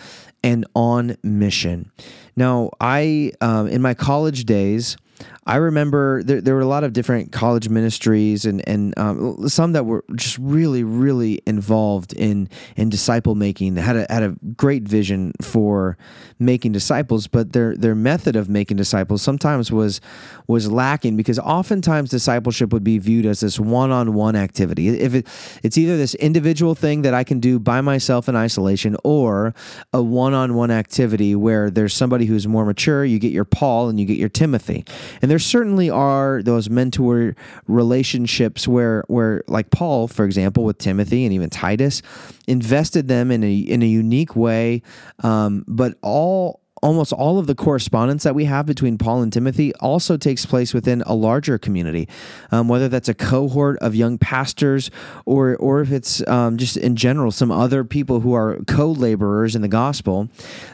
and 0.43 0.65
on 0.75 1.17
mission. 1.23 1.91
Now, 2.37 2.69
I 2.79 3.33
um, 3.41 3.67
in 3.67 3.81
my 3.81 3.93
college 3.93 4.45
days. 4.45 4.97
I 5.45 5.55
remember 5.55 6.21
there, 6.23 6.41
there 6.41 6.55
were 6.55 6.61
a 6.61 6.67
lot 6.67 6.83
of 6.83 6.93
different 6.93 7.31
college 7.31 7.69
ministries 7.69 8.45
and 8.45 8.67
and 8.67 8.97
um, 8.97 9.49
some 9.49 9.73
that 9.73 9.85
were 9.85 10.03
just 10.15 10.37
really 10.37 10.83
really 10.83 11.41
involved 11.47 12.13
in 12.13 12.49
in 12.75 12.89
disciple 12.89 13.35
making. 13.35 13.73
They 13.75 13.81
had 13.81 13.95
a 13.95 14.05
had 14.09 14.23
a 14.23 14.35
great 14.55 14.83
vision 14.83 15.33
for 15.41 15.97
making 16.37 16.71
disciples, 16.71 17.27
but 17.27 17.53
their 17.53 17.75
their 17.75 17.95
method 17.95 18.35
of 18.35 18.49
making 18.49 18.77
disciples 18.77 19.21
sometimes 19.21 19.71
was 19.71 20.01
was 20.47 20.71
lacking 20.71 21.17
because 21.17 21.39
oftentimes 21.39 22.09
discipleship 22.09 22.71
would 22.71 22.83
be 22.83 22.97
viewed 22.97 23.25
as 23.25 23.39
this 23.39 23.59
one 23.59 23.91
on 23.91 24.13
one 24.13 24.35
activity. 24.35 24.89
If 24.89 25.13
it, 25.15 25.27
it's 25.63 25.77
either 25.77 25.97
this 25.97 26.15
individual 26.15 26.75
thing 26.75 27.01
that 27.03 27.13
I 27.13 27.23
can 27.23 27.39
do 27.39 27.59
by 27.59 27.81
myself 27.81 28.29
in 28.29 28.35
isolation, 28.35 28.95
or 29.03 29.53
a 29.93 30.01
one 30.01 30.33
on 30.33 30.53
one 30.53 30.71
activity 30.71 31.35
where 31.35 31.69
there's 31.69 31.93
somebody 31.93 32.25
who's 32.25 32.47
more 32.47 32.65
mature. 32.65 33.03
You 33.03 33.19
get 33.19 33.31
your 33.31 33.45
Paul 33.45 33.89
and 33.89 33.99
you 33.99 34.05
get 34.05 34.17
your 34.17 34.29
Timothy, 34.29 34.85
and 35.21 35.29
there 35.29 35.39
certainly 35.39 35.89
are 35.89 36.41
those 36.43 36.69
mentor 36.69 37.35
relationships 37.67 38.67
where 38.67 39.03
where 39.07 39.43
like 39.47 39.69
Paul, 39.71 40.07
for 40.07 40.25
example, 40.25 40.63
with 40.63 40.77
Timothy 40.77 41.25
and 41.25 41.33
even 41.33 41.49
Titus, 41.49 42.01
invested 42.47 43.07
them 43.07 43.31
in 43.31 43.43
a 43.43 43.55
in 43.55 43.83
a 43.83 43.87
unique 43.87 44.35
way. 44.35 44.81
Um, 45.23 45.65
but 45.67 45.97
all 46.01 46.61
almost 46.81 47.13
all 47.13 47.39
of 47.39 47.47
the 47.47 47.55
correspondence 47.55 48.23
that 48.23 48.35
we 48.35 48.45
have 48.45 48.65
between 48.65 48.97
Paul 48.97 49.21
and 49.21 49.31
Timothy 49.31 49.73
also 49.75 50.17
takes 50.17 50.45
place 50.45 50.73
within 50.73 51.01
a 51.05 51.13
larger 51.13 51.57
community, 51.57 52.07
um, 52.51 52.67
whether 52.67 52.87
that's 52.87 53.09
a 53.09 53.13
cohort 53.13 53.77
of 53.79 53.95
young 53.95 54.17
pastors 54.17 54.91
or 55.25 55.55
or 55.57 55.81
if 55.81 55.91
it's 55.91 56.25
um, 56.27 56.57
just 56.57 56.77
in 56.77 56.95
general 56.95 57.31
some 57.31 57.51
other 57.51 57.83
people 57.83 58.19
who 58.21 58.33
are 58.33 58.59
co-laborers 58.67 59.55
in 59.55 59.61
the 59.61 59.67
gospel 59.67 60.29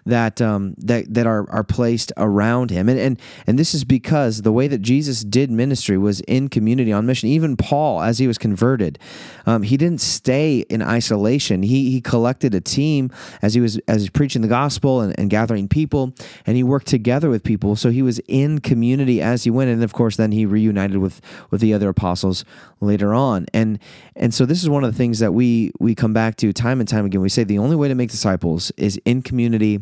that 0.06 0.42
um, 0.42 0.76
that 0.78 1.12
that 1.14 1.28
are 1.28 1.50
are 1.50 1.64
placed 1.64 2.12
around 2.18 2.70
him, 2.72 2.90
and 2.90 3.00
and 3.00 3.20
and 3.48 3.60
this 3.60 3.74
is 3.74 3.84
because 3.84 4.42
the 4.42 4.52
way 4.52 4.68
that 4.68 4.82
Jesus 4.82 5.24
did 5.24 5.52
ministry 5.52 5.98
was 5.98 6.22
in 6.22 6.50
community 6.50 6.92
on 6.92 7.06
mission. 7.06 7.30
Even 7.30 7.58
Paul, 7.58 8.02
as 8.02 8.20
he 8.20 8.28
was 8.28 8.38
converted, 8.38 9.00
um, 9.46 9.64
he 9.64 9.78
didn't 9.78 10.02
stay 10.02 10.60
in 10.70 10.82
isolation. 10.82 11.64
He 11.64 11.92
he 11.92 12.02
collected 12.02 12.54
a 12.54 12.62
team 12.62 13.12
as 13.42 13.54
he 13.54 13.62
was 13.62 13.78
as 13.88 14.02
he's 14.02 14.10
preaching 14.10 14.42
the 14.42 14.48
gospel 14.48 15.02
and, 15.02 15.18
and 15.18 15.30
gathering 15.30 15.68
people 15.68 15.95
people 15.96 16.26
and 16.46 16.58
he 16.58 16.64
worked 16.64 16.88
together 16.88 17.30
with 17.30 17.44
people. 17.44 17.76
So 17.76 17.90
he 17.90 18.02
was 18.02 18.20
in 18.28 18.60
community 18.60 19.22
as 19.22 19.44
he 19.44 19.52
went. 19.52 19.70
And 19.70 19.84
of 19.84 19.94
course, 19.94 20.18
then 20.18 20.32
he 20.32 20.46
reunited 20.46 20.98
with, 20.98 21.22
with 21.52 21.62
the 21.62 21.74
other 21.74 21.90
apostles 21.90 22.44
later 22.82 23.14
on. 23.14 23.46
And, 23.54 23.80
and 24.16 24.34
so 24.34 24.46
this 24.46 24.62
is 24.62 24.70
one 24.70 24.84
of 24.84 24.92
the 24.92 24.98
things 24.98 25.20
that 25.20 25.34
we, 25.34 25.72
we 25.80 25.96
come 25.96 26.14
back 26.14 26.36
to 26.38 26.52
time 26.52 26.80
and 26.80 26.90
time 26.90 27.06
again. 27.06 27.22
We 27.22 27.30
say 27.30 27.44
the 27.44 27.60
only 27.60 27.76
way 27.76 27.88
to 27.88 27.96
make 27.96 28.12
disciples 28.12 28.72
is 28.78 29.00
in 29.06 29.22
community 29.22 29.82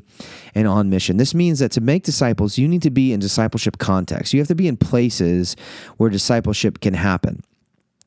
and 0.54 0.68
on 0.68 0.90
mission. 0.90 1.18
This 1.18 1.34
means 1.34 1.60
that 1.60 1.72
to 1.74 1.82
make 1.82 2.04
disciples, 2.04 2.58
you 2.58 2.68
need 2.68 2.84
to 2.84 2.92
be 2.92 3.12
in 3.12 3.20
discipleship 3.20 3.80
context. 3.80 4.34
You 4.34 4.40
have 4.40 4.48
to 4.50 4.56
be 4.56 4.68
in 4.68 4.78
places 4.78 5.56
where 5.98 6.10
discipleship 6.10 6.80
can 6.80 6.94
happen. 6.94 7.44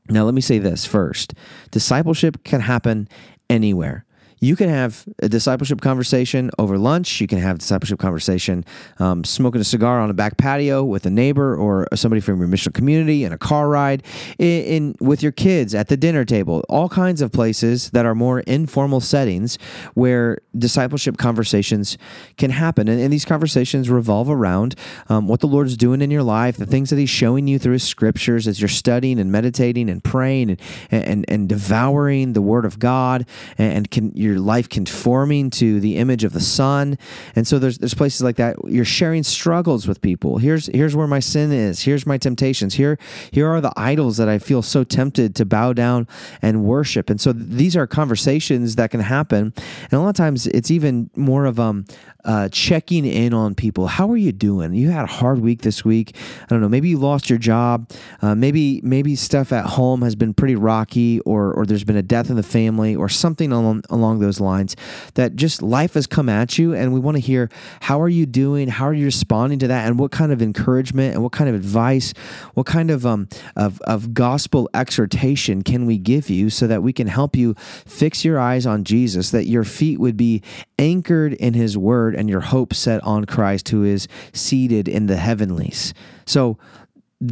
Now, 0.09 0.25
let 0.25 0.35
me 0.35 0.41
say 0.41 0.59
this 0.59 0.87
first 0.87 1.35
discipleship 1.73 2.45
can 2.45 2.61
happen 2.61 3.09
anywhere 3.51 4.06
you 4.39 4.57
can 4.57 4.69
have 4.69 5.05
a 5.21 5.29
discipleship 5.29 5.81
conversation 5.81 6.51
over 6.59 6.77
lunch. 6.79 7.21
You 7.21 7.27
can 7.27 7.39
have 7.39 7.59
discipleship 7.59 7.99
conversation 7.99 8.65
um, 8.99 9.25
smoking 9.25 9.61
a 9.61 9.65
cigar 9.65 10.01
on 10.01 10.11
a 10.11 10.15
back 10.15 10.37
patio 10.37 10.85
with 10.85 11.07
a 11.07 11.11
neighbor 11.11 11.57
or 11.57 11.89
somebody 11.95 12.21
from 12.21 12.39
your 12.39 12.49
mission 12.49 12.73
community 12.73 13.25
in 13.25 13.33
a 13.33 13.39
car 13.39 13.69
ride, 13.69 14.03
in, 14.39 14.65
in, 14.65 14.97
with 15.01 15.23
your 15.23 15.33
kids 15.33 15.75
at 15.75 15.89
the 15.89 15.97
dinner 15.97 16.25
table. 16.25 16.65
All 16.69 16.89
kinds 16.89 17.23
of 17.23 17.33
places 17.33 17.91
that 17.91 18.05
are 18.05 18.15
more 18.15 18.41
informal 18.41 19.01
settings 19.01 19.59
where 19.95 20.39
discipleship 20.59 21.17
conversations 21.17 21.97
can 22.37 22.51
happen, 22.51 22.89
and, 22.89 23.01
and 23.01 23.13
these 23.13 23.25
conversations 23.25 23.89
revolve 23.89 24.29
around 24.29 24.75
um, 25.09 25.29
what 25.29 25.41
the 25.41 25.47
Lord 25.47 25.67
is 25.67 25.77
doing 25.77 26.03
in 26.03 26.11
your 26.11 26.23
life, 26.23 26.57
the 26.57 26.67
things 26.67 26.91
that 26.91 26.99
He's 26.99 27.11
showing 27.11 27.47
you 27.47 27.59
through 27.59 27.75
His 27.75 27.85
scriptures 27.85 28.47
as 28.47 28.61
you're 28.61 28.69
studying 28.69 29.19
and 29.19 29.33
meditating 29.33 29.89
and 29.89 30.03
praying 30.05 30.51
and 30.51 30.61
and, 30.91 31.25
and 31.29 31.49
devouring 31.49 32.33
the 32.33 32.43
Word 32.43 32.65
of 32.65 32.79
God, 32.79 33.27
and, 33.59 33.73
and 33.73 33.91
can 33.91 34.13
your 34.27 34.39
life 34.39 34.69
conforming 34.69 35.51
to 35.51 35.81
the 35.81 35.97
image 35.97 36.25
of 36.25 36.33
the 36.33 36.41
Son. 36.41 36.99
And 37.35 37.47
so 37.47 37.59
there's 37.59 37.79
there's 37.79 37.95
places 37.95 38.23
like 38.23 38.37
that. 38.37 38.57
You're 38.67 38.85
sharing 38.85 39.23
struggles 39.23 39.87
with 39.87 40.01
people. 40.01 40.39
Here's 40.39 40.67
here's 40.67 40.95
where 40.95 41.07
my 41.07 41.21
sin 41.21 41.53
is. 41.53 41.83
Here's 41.83 42.07
my 42.07 42.19
temptations. 42.19 42.75
Here 42.75 42.99
here 43.31 43.49
are 43.49 43.61
the 43.61 43.73
idols 43.77 44.17
that 44.17 44.29
I 44.29 44.39
feel 44.39 44.63
so 44.63 44.85
tempted 44.85 45.35
to 45.37 45.45
bow 45.45 45.73
down 45.73 46.07
and 46.43 46.65
worship. 46.65 47.11
And 47.11 47.21
so 47.21 47.33
these 47.33 47.77
are 47.77 47.87
conversations 47.87 48.77
that 48.77 48.91
can 48.91 49.01
happen. 49.01 49.53
And 49.57 49.93
a 49.93 50.01
lot 50.01 50.09
of 50.09 50.17
times 50.17 50.47
it's 50.49 50.71
even 50.71 51.11
more 51.17 51.47
of 51.47 51.59
um 51.59 51.85
uh, 52.27 52.49
checking 52.49 53.07
in 53.07 53.33
on 53.33 53.55
people. 53.55 53.87
How 53.87 54.11
are 54.11 54.17
you 54.17 54.33
doing? 54.33 54.75
You 54.75 54.91
had 54.91 55.05
a 55.05 55.09
hard 55.09 55.39
week 55.39 55.63
this 55.63 55.85
week. 55.85 56.17
I 56.43 56.47
don't 56.49 56.61
know. 56.61 56.69
Maybe 56.69 56.89
you 56.89 56.99
lost 56.99 57.31
your 57.31 57.39
job. 57.39 57.91
Uh, 58.21 58.35
maybe 58.35 58.81
maybe 58.83 59.15
stuff 59.15 59.53
at 59.53 59.65
home 59.65 60.03
has 60.03 60.17
been 60.17 60.35
pretty 60.35 60.57
rocky, 60.57 61.21
or 61.21 61.53
or 61.53 61.65
there's 61.65 61.85
been 61.85 61.97
a 61.97 62.03
death 62.03 62.29
in 62.29 62.37
the 62.37 62.43
family, 62.43 62.97
or 62.97 63.09
something 63.09 63.53
along 63.53 63.85
along 63.91 64.16
those 64.21 64.41
lines. 64.41 64.77
That 65.15 65.37
just 65.37 65.63
life 65.63 65.95
has 65.95 66.07
come 66.07 66.29
at 66.29 66.59
you, 66.59 66.75
and 66.75 66.93
we 66.93 67.01
want 67.01 67.17
to 67.17 67.21
hear 67.21 67.51
how 67.81 68.01
are 68.01 68.09
you 68.09 68.27
doing? 68.27 68.69
How 68.69 68.87
are 68.87 68.95
you 68.95 69.05
responding 69.07 69.59
to 69.61 69.69
that? 69.69 69.87
And 69.87 69.99
what 69.99 70.11
kind 70.11 70.33
of 70.33 70.43
encouragement 70.43 71.15
and 71.15 71.23
what 71.23 71.33
kind 71.33 71.49
of 71.49 71.57
advice, 71.57 72.13
what 72.55 72.67
kind 72.67 72.91
of 72.91 73.07
um 73.07 73.29
of 73.57 73.81
of 73.83 74.15
gospel 74.15 74.69
exhortation 74.75 75.63
can 75.63 75.87
we 75.87 75.99
give 75.99 76.31
you 76.31 76.51
so 76.51 76.67
that 76.67 76.83
we 76.83 76.93
can 76.93 77.07
help 77.07 77.37
you 77.37 77.55
fix 77.87 78.25
your 78.25 78.39
eyes 78.39 78.67
on 78.67 78.85
Jesus, 78.85 79.31
that 79.31 79.47
your 79.47 79.65
feet 79.65 79.99
would 80.01 80.17
be 80.17 80.43
anchored 80.79 81.33
in 81.35 81.55
His 81.55 81.77
Word 81.77 82.15
and 82.15 82.29
your 82.29 82.41
hope 82.41 82.75
set 82.75 83.03
on 83.03 83.25
Christ 83.25 83.69
who 83.69 83.85
is 83.85 84.09
seated 84.33 84.89
in 84.89 85.07
the 85.07 85.17
heavenlies. 85.17 85.95
So 86.27 86.59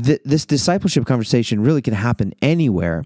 th- 0.02 0.20
this 0.24 0.46
discipleship 0.46 1.04
conversation 1.04 1.60
really 1.60 1.82
can 1.82 1.94
happen 1.94 2.32
anywhere. 2.40 3.04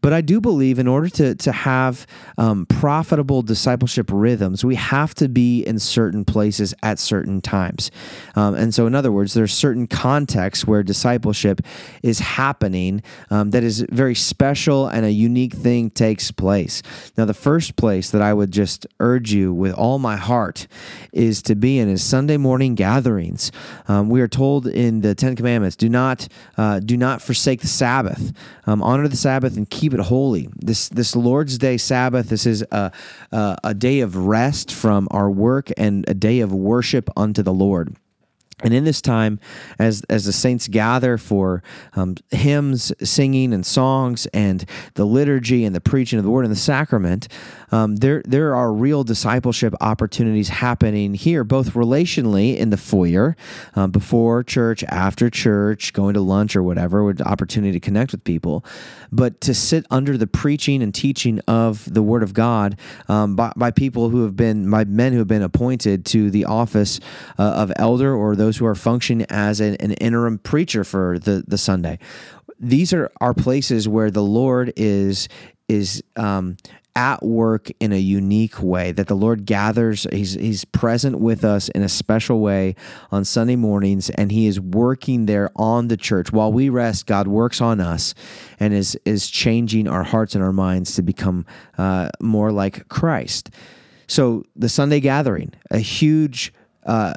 But 0.00 0.12
I 0.12 0.20
do 0.20 0.40
believe 0.40 0.78
in 0.78 0.86
order 0.86 1.08
to, 1.10 1.34
to 1.34 1.52
have 1.52 2.06
um, 2.36 2.66
profitable 2.66 3.42
discipleship 3.42 4.10
rhythms, 4.12 4.64
we 4.64 4.74
have 4.74 5.14
to 5.16 5.28
be 5.28 5.62
in 5.62 5.78
certain 5.78 6.24
places 6.24 6.74
at 6.82 6.98
certain 6.98 7.40
times. 7.40 7.90
Um, 8.36 8.54
and 8.54 8.74
so, 8.74 8.86
in 8.86 8.94
other 8.94 9.12
words, 9.12 9.34
there's 9.34 9.54
certain 9.54 9.86
contexts 9.86 10.66
where 10.66 10.82
discipleship 10.82 11.62
is 12.02 12.18
happening 12.18 13.02
um, 13.30 13.50
that 13.50 13.64
is 13.64 13.84
very 13.90 14.14
special 14.14 14.86
and 14.88 15.04
a 15.04 15.10
unique 15.10 15.54
thing 15.54 15.90
takes 15.90 16.30
place. 16.30 16.82
Now, 17.16 17.24
the 17.24 17.34
first 17.34 17.76
place 17.76 18.10
that 18.10 18.22
I 18.22 18.34
would 18.34 18.50
just 18.50 18.86
urge 19.00 19.32
you 19.32 19.52
with 19.52 19.72
all 19.74 19.98
my 19.98 20.16
heart 20.16 20.66
is 21.12 21.42
to 21.42 21.54
be 21.54 21.78
in 21.78 21.88
is 21.88 22.02
Sunday 22.02 22.36
morning 22.36 22.74
gatherings. 22.74 23.50
Um, 23.86 24.08
we 24.08 24.20
are 24.20 24.28
told 24.28 24.66
in 24.66 25.00
the 25.00 25.14
Ten 25.14 25.34
Commandments, 25.34 25.76
do 25.76 25.88
not 25.88 26.17
not 26.18 26.28
uh, 26.56 26.80
do 26.80 26.96
not 26.96 27.22
forsake 27.22 27.60
the 27.60 27.66
Sabbath. 27.66 28.32
Um, 28.66 28.82
honor 28.82 29.08
the 29.08 29.16
Sabbath 29.16 29.56
and 29.56 29.68
keep 29.68 29.94
it 29.94 30.00
holy. 30.00 30.48
This 30.56 30.88
this 30.88 31.14
Lord's 31.14 31.58
Day 31.58 31.76
Sabbath. 31.76 32.28
This 32.28 32.46
is 32.46 32.62
a, 32.70 32.92
a, 33.32 33.56
a 33.64 33.74
day 33.74 34.00
of 34.00 34.16
rest 34.16 34.72
from 34.72 35.08
our 35.10 35.30
work 35.30 35.70
and 35.76 36.04
a 36.08 36.14
day 36.14 36.40
of 36.40 36.52
worship 36.52 37.08
unto 37.16 37.42
the 37.42 37.52
Lord. 37.52 37.96
And 38.64 38.74
in 38.74 38.84
this 38.84 39.00
time, 39.00 39.38
as 39.78 40.02
as 40.08 40.24
the 40.24 40.32
saints 40.32 40.66
gather 40.66 41.16
for 41.16 41.62
um, 41.94 42.16
hymns, 42.30 42.92
singing, 43.08 43.52
and 43.52 43.64
songs, 43.64 44.26
and 44.34 44.64
the 44.94 45.04
liturgy 45.04 45.64
and 45.64 45.76
the 45.76 45.80
preaching 45.80 46.18
of 46.18 46.24
the 46.24 46.30
word 46.30 46.44
and 46.44 46.50
the 46.50 46.56
sacrament, 46.56 47.28
um, 47.70 47.96
there 47.96 48.20
there 48.24 48.56
are 48.56 48.72
real 48.72 49.04
discipleship 49.04 49.74
opportunities 49.80 50.48
happening 50.48 51.14
here, 51.14 51.44
both 51.44 51.74
relationally 51.74 52.56
in 52.56 52.70
the 52.70 52.76
foyer, 52.76 53.36
um, 53.76 53.92
before 53.92 54.42
church, 54.42 54.82
after 54.84 55.30
church, 55.30 55.92
going 55.92 56.14
to 56.14 56.20
lunch 56.20 56.56
or 56.56 56.62
whatever, 56.64 57.04
with 57.04 57.20
opportunity 57.20 57.72
to 57.72 57.80
connect 57.80 58.10
with 58.10 58.24
people, 58.24 58.64
but 59.12 59.40
to 59.42 59.54
sit 59.54 59.86
under 59.90 60.16
the 60.16 60.26
preaching 60.26 60.82
and 60.82 60.92
teaching 60.92 61.40
of 61.46 61.92
the 61.92 62.02
Word 62.02 62.24
of 62.24 62.34
God 62.34 62.76
um, 63.08 63.36
by, 63.36 63.52
by 63.54 63.70
people 63.70 64.08
who 64.08 64.24
have 64.24 64.34
been 64.34 64.68
by 64.68 64.84
men 64.84 65.12
who 65.12 65.18
have 65.18 65.28
been 65.28 65.42
appointed 65.42 66.04
to 66.06 66.30
the 66.30 66.44
office 66.44 66.98
uh, 67.38 67.42
of 67.42 67.72
elder 67.76 68.12
or 68.14 68.34
those 68.34 68.47
who 68.56 68.66
are 68.66 68.74
functioning 68.74 69.26
as 69.30 69.60
an, 69.60 69.76
an 69.76 69.92
interim 69.92 70.38
preacher 70.38 70.84
for 70.84 71.18
the 71.18 71.44
the 71.46 71.58
Sunday. 71.58 71.98
These 72.58 72.92
are 72.92 73.10
are 73.20 73.34
places 73.34 73.88
where 73.88 74.10
the 74.10 74.22
Lord 74.22 74.72
is 74.76 75.28
is 75.68 76.02
um, 76.16 76.56
at 76.98 77.22
work 77.22 77.70
in 77.78 77.92
a 77.92 77.98
unique 77.98 78.60
way 78.60 78.90
that 78.90 79.06
the 79.06 79.14
Lord 79.14 79.46
gathers 79.46 80.04
he's 80.10 80.34
he's 80.34 80.64
present 80.64 81.20
with 81.20 81.44
us 81.44 81.68
in 81.68 81.82
a 81.82 81.88
special 81.88 82.40
way 82.40 82.74
on 83.12 83.24
Sunday 83.24 83.54
mornings 83.54 84.10
and 84.10 84.32
he 84.32 84.48
is 84.48 84.58
working 84.58 85.26
there 85.26 85.50
on 85.54 85.86
the 85.86 85.96
church. 85.96 86.32
While 86.32 86.52
we 86.52 86.68
rest 86.70 87.06
God 87.06 87.28
works 87.28 87.60
on 87.60 87.80
us 87.80 88.14
and 88.58 88.74
is 88.74 88.98
is 89.04 89.30
changing 89.30 89.86
our 89.86 90.02
hearts 90.02 90.34
and 90.34 90.42
our 90.42 90.52
minds 90.52 90.96
to 90.96 91.02
become 91.02 91.46
uh, 91.78 92.08
more 92.20 92.50
like 92.50 92.88
Christ. 92.88 93.50
So 94.08 94.42
the 94.56 94.68
Sunday 94.68 94.98
gathering 94.98 95.52
a 95.70 95.78
huge 95.78 96.52
uh, 96.88 97.12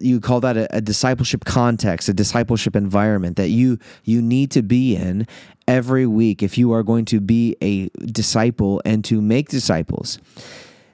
you 0.00 0.20
call 0.20 0.40
that 0.40 0.56
a, 0.56 0.76
a, 0.76 0.80
discipleship 0.80 1.44
context, 1.44 2.08
a 2.08 2.14
discipleship 2.14 2.76
environment 2.76 3.36
that 3.36 3.48
you 3.48 3.76
you 4.04 4.22
need 4.22 4.52
to 4.52 4.62
be 4.62 4.94
in 4.94 5.26
every 5.66 6.06
week 6.06 6.44
if 6.44 6.56
you 6.56 6.72
are 6.72 6.84
going 6.84 7.04
to 7.04 7.20
be 7.20 7.56
a 7.60 7.88
disciple 8.06 8.80
and 8.84 9.04
to 9.04 9.20
make 9.20 9.48
disciples. 9.48 10.20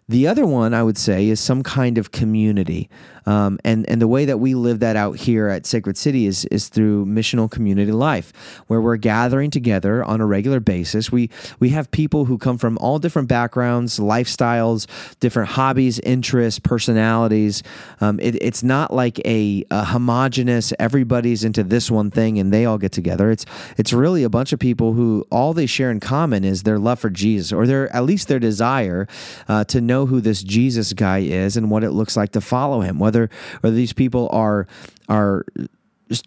The 0.08 0.26
other 0.26 0.46
one 0.46 0.72
I 0.72 0.82
would 0.82 0.96
say 0.96 1.28
is 1.28 1.40
some 1.40 1.62
kind 1.62 1.98
of 1.98 2.10
community. 2.10 2.88
Um, 3.26 3.58
and 3.64 3.88
and 3.88 4.00
the 4.00 4.08
way 4.08 4.24
that 4.24 4.38
we 4.38 4.54
live 4.54 4.80
that 4.80 4.96
out 4.96 5.16
here 5.16 5.48
at 5.48 5.66
Sacred 5.66 5.96
City 5.96 6.26
is 6.26 6.44
is 6.46 6.68
through 6.68 7.06
missional 7.06 7.50
community 7.50 7.92
life, 7.92 8.32
where 8.66 8.80
we're 8.80 8.96
gathering 8.96 9.50
together 9.50 10.02
on 10.04 10.20
a 10.20 10.26
regular 10.26 10.60
basis. 10.60 11.12
We 11.12 11.30
we 11.60 11.70
have 11.70 11.90
people 11.90 12.24
who 12.24 12.38
come 12.38 12.58
from 12.58 12.78
all 12.78 12.98
different 12.98 13.28
backgrounds, 13.28 13.98
lifestyles, 13.98 14.86
different 15.20 15.50
hobbies, 15.50 15.98
interests, 16.00 16.58
personalities. 16.58 17.62
Um, 18.00 18.18
it, 18.20 18.36
it's 18.42 18.62
not 18.62 18.92
like 18.92 19.18
a, 19.26 19.64
a 19.70 19.84
homogenous. 19.84 20.72
Everybody's 20.78 21.44
into 21.44 21.62
this 21.62 21.90
one 21.90 22.10
thing 22.10 22.38
and 22.38 22.52
they 22.52 22.64
all 22.64 22.78
get 22.78 22.92
together. 22.92 23.30
It's 23.30 23.44
it's 23.76 23.92
really 23.92 24.22
a 24.22 24.30
bunch 24.30 24.52
of 24.52 24.58
people 24.58 24.94
who 24.94 25.26
all 25.30 25.52
they 25.52 25.66
share 25.66 25.90
in 25.90 26.00
common 26.00 26.44
is 26.44 26.62
their 26.62 26.78
love 26.78 26.98
for 26.98 27.10
Jesus, 27.10 27.52
or 27.52 27.66
their 27.66 27.94
at 27.94 28.04
least 28.04 28.28
their 28.28 28.38
desire 28.38 29.06
uh, 29.48 29.64
to 29.64 29.80
know 29.80 30.06
who 30.06 30.20
this 30.20 30.42
Jesus 30.42 30.92
guy 30.92 31.18
is 31.18 31.56
and 31.56 31.70
what 31.70 31.84
it 31.84 31.90
looks 31.90 32.16
like 32.16 32.32
to 32.32 32.40
follow 32.40 32.80
him. 32.80 32.98
Whether 32.98 33.11
whether 33.60 33.76
these 33.76 33.92
people 33.92 34.28
are 34.32 34.66
are 35.08 35.44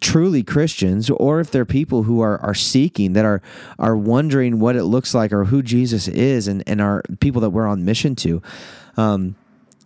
truly 0.00 0.42
Christians 0.42 1.10
or 1.10 1.40
if 1.40 1.50
they're 1.50 1.64
people 1.64 2.02
who 2.02 2.20
are, 2.20 2.38
are 2.38 2.54
seeking 2.54 3.12
that 3.12 3.24
are 3.24 3.42
are 3.78 3.96
wondering 3.96 4.58
what 4.58 4.76
it 4.76 4.84
looks 4.84 5.14
like 5.14 5.32
or 5.32 5.44
who 5.44 5.62
Jesus 5.62 6.08
is 6.08 6.48
and, 6.48 6.62
and 6.66 6.80
are 6.80 7.02
people 7.20 7.40
that 7.42 7.50
we're 7.50 7.66
on 7.66 7.84
mission 7.84 8.16
to. 8.16 8.42
Um, 8.96 9.36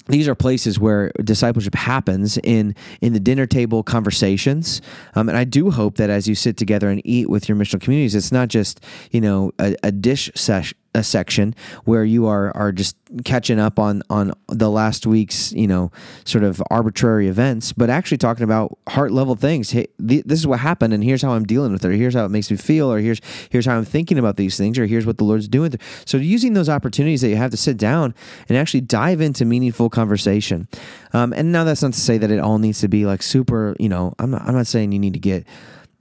these 0.06 0.26
are 0.26 0.34
places 0.34 0.80
where 0.80 1.12
discipleship 1.22 1.74
happens 1.74 2.38
in 2.38 2.74
in 3.00 3.12
the 3.12 3.20
dinner 3.20 3.46
table 3.46 3.82
conversations 3.82 4.82
um, 5.14 5.28
and 5.28 5.38
i 5.38 5.44
do 5.44 5.70
hope 5.70 5.96
that 5.96 6.10
as 6.10 6.26
you 6.26 6.34
sit 6.34 6.56
together 6.56 6.90
and 6.90 7.00
eat 7.04 7.30
with 7.30 7.48
your 7.48 7.56
missional 7.56 7.80
communities 7.80 8.14
it's 8.14 8.32
not 8.32 8.48
just 8.48 8.80
you 9.12 9.20
know 9.20 9.52
a, 9.60 9.76
a 9.84 9.92
dish 9.92 10.30
sesh, 10.34 10.74
a 10.94 11.04
section 11.04 11.54
where 11.84 12.04
you 12.04 12.26
are 12.26 12.54
are 12.56 12.72
just 12.72 12.96
catching 13.24 13.58
up 13.58 13.78
on 13.78 14.02
on 14.10 14.32
the 14.48 14.70
last 14.70 15.06
week's 15.06 15.52
you 15.52 15.66
know 15.66 15.90
sort 16.24 16.44
of 16.44 16.62
arbitrary 16.70 17.28
events, 17.28 17.72
but 17.72 17.90
actually 17.90 18.18
talking 18.18 18.44
about 18.44 18.76
heart 18.88 19.12
level 19.12 19.36
things. 19.36 19.70
Hey, 19.70 19.86
th- 20.06 20.24
this 20.24 20.38
is 20.38 20.46
what 20.46 20.60
happened, 20.60 20.92
and 20.92 21.02
here's 21.02 21.22
how 21.22 21.32
I'm 21.32 21.44
dealing 21.44 21.72
with 21.72 21.84
it. 21.84 21.88
Or 21.88 21.92
here's 21.92 22.14
how 22.14 22.24
it 22.24 22.30
makes 22.30 22.50
me 22.50 22.56
feel, 22.56 22.92
or 22.92 22.98
here's 22.98 23.20
here's 23.50 23.66
how 23.66 23.76
I'm 23.76 23.84
thinking 23.84 24.18
about 24.18 24.36
these 24.36 24.56
things, 24.56 24.78
or 24.78 24.86
here's 24.86 25.06
what 25.06 25.18
the 25.18 25.24
Lord's 25.24 25.48
doing. 25.48 25.72
So 26.04 26.16
using 26.16 26.54
those 26.54 26.68
opportunities 26.68 27.20
that 27.20 27.28
you 27.28 27.36
have 27.36 27.50
to 27.52 27.56
sit 27.56 27.76
down 27.76 28.14
and 28.48 28.58
actually 28.58 28.82
dive 28.82 29.20
into 29.20 29.44
meaningful 29.44 29.90
conversation. 29.90 30.68
Um, 31.12 31.32
and 31.32 31.52
now 31.52 31.64
that's 31.64 31.82
not 31.82 31.92
to 31.92 32.00
say 32.00 32.18
that 32.18 32.30
it 32.30 32.38
all 32.38 32.58
needs 32.58 32.80
to 32.80 32.88
be 32.88 33.06
like 33.06 33.22
super. 33.22 33.76
You 33.78 33.88
know, 33.88 34.14
I'm 34.18 34.30
not 34.30 34.42
I'm 34.42 34.54
not 34.54 34.66
saying 34.66 34.92
you 34.92 34.98
need 34.98 35.14
to 35.14 35.20
get 35.20 35.46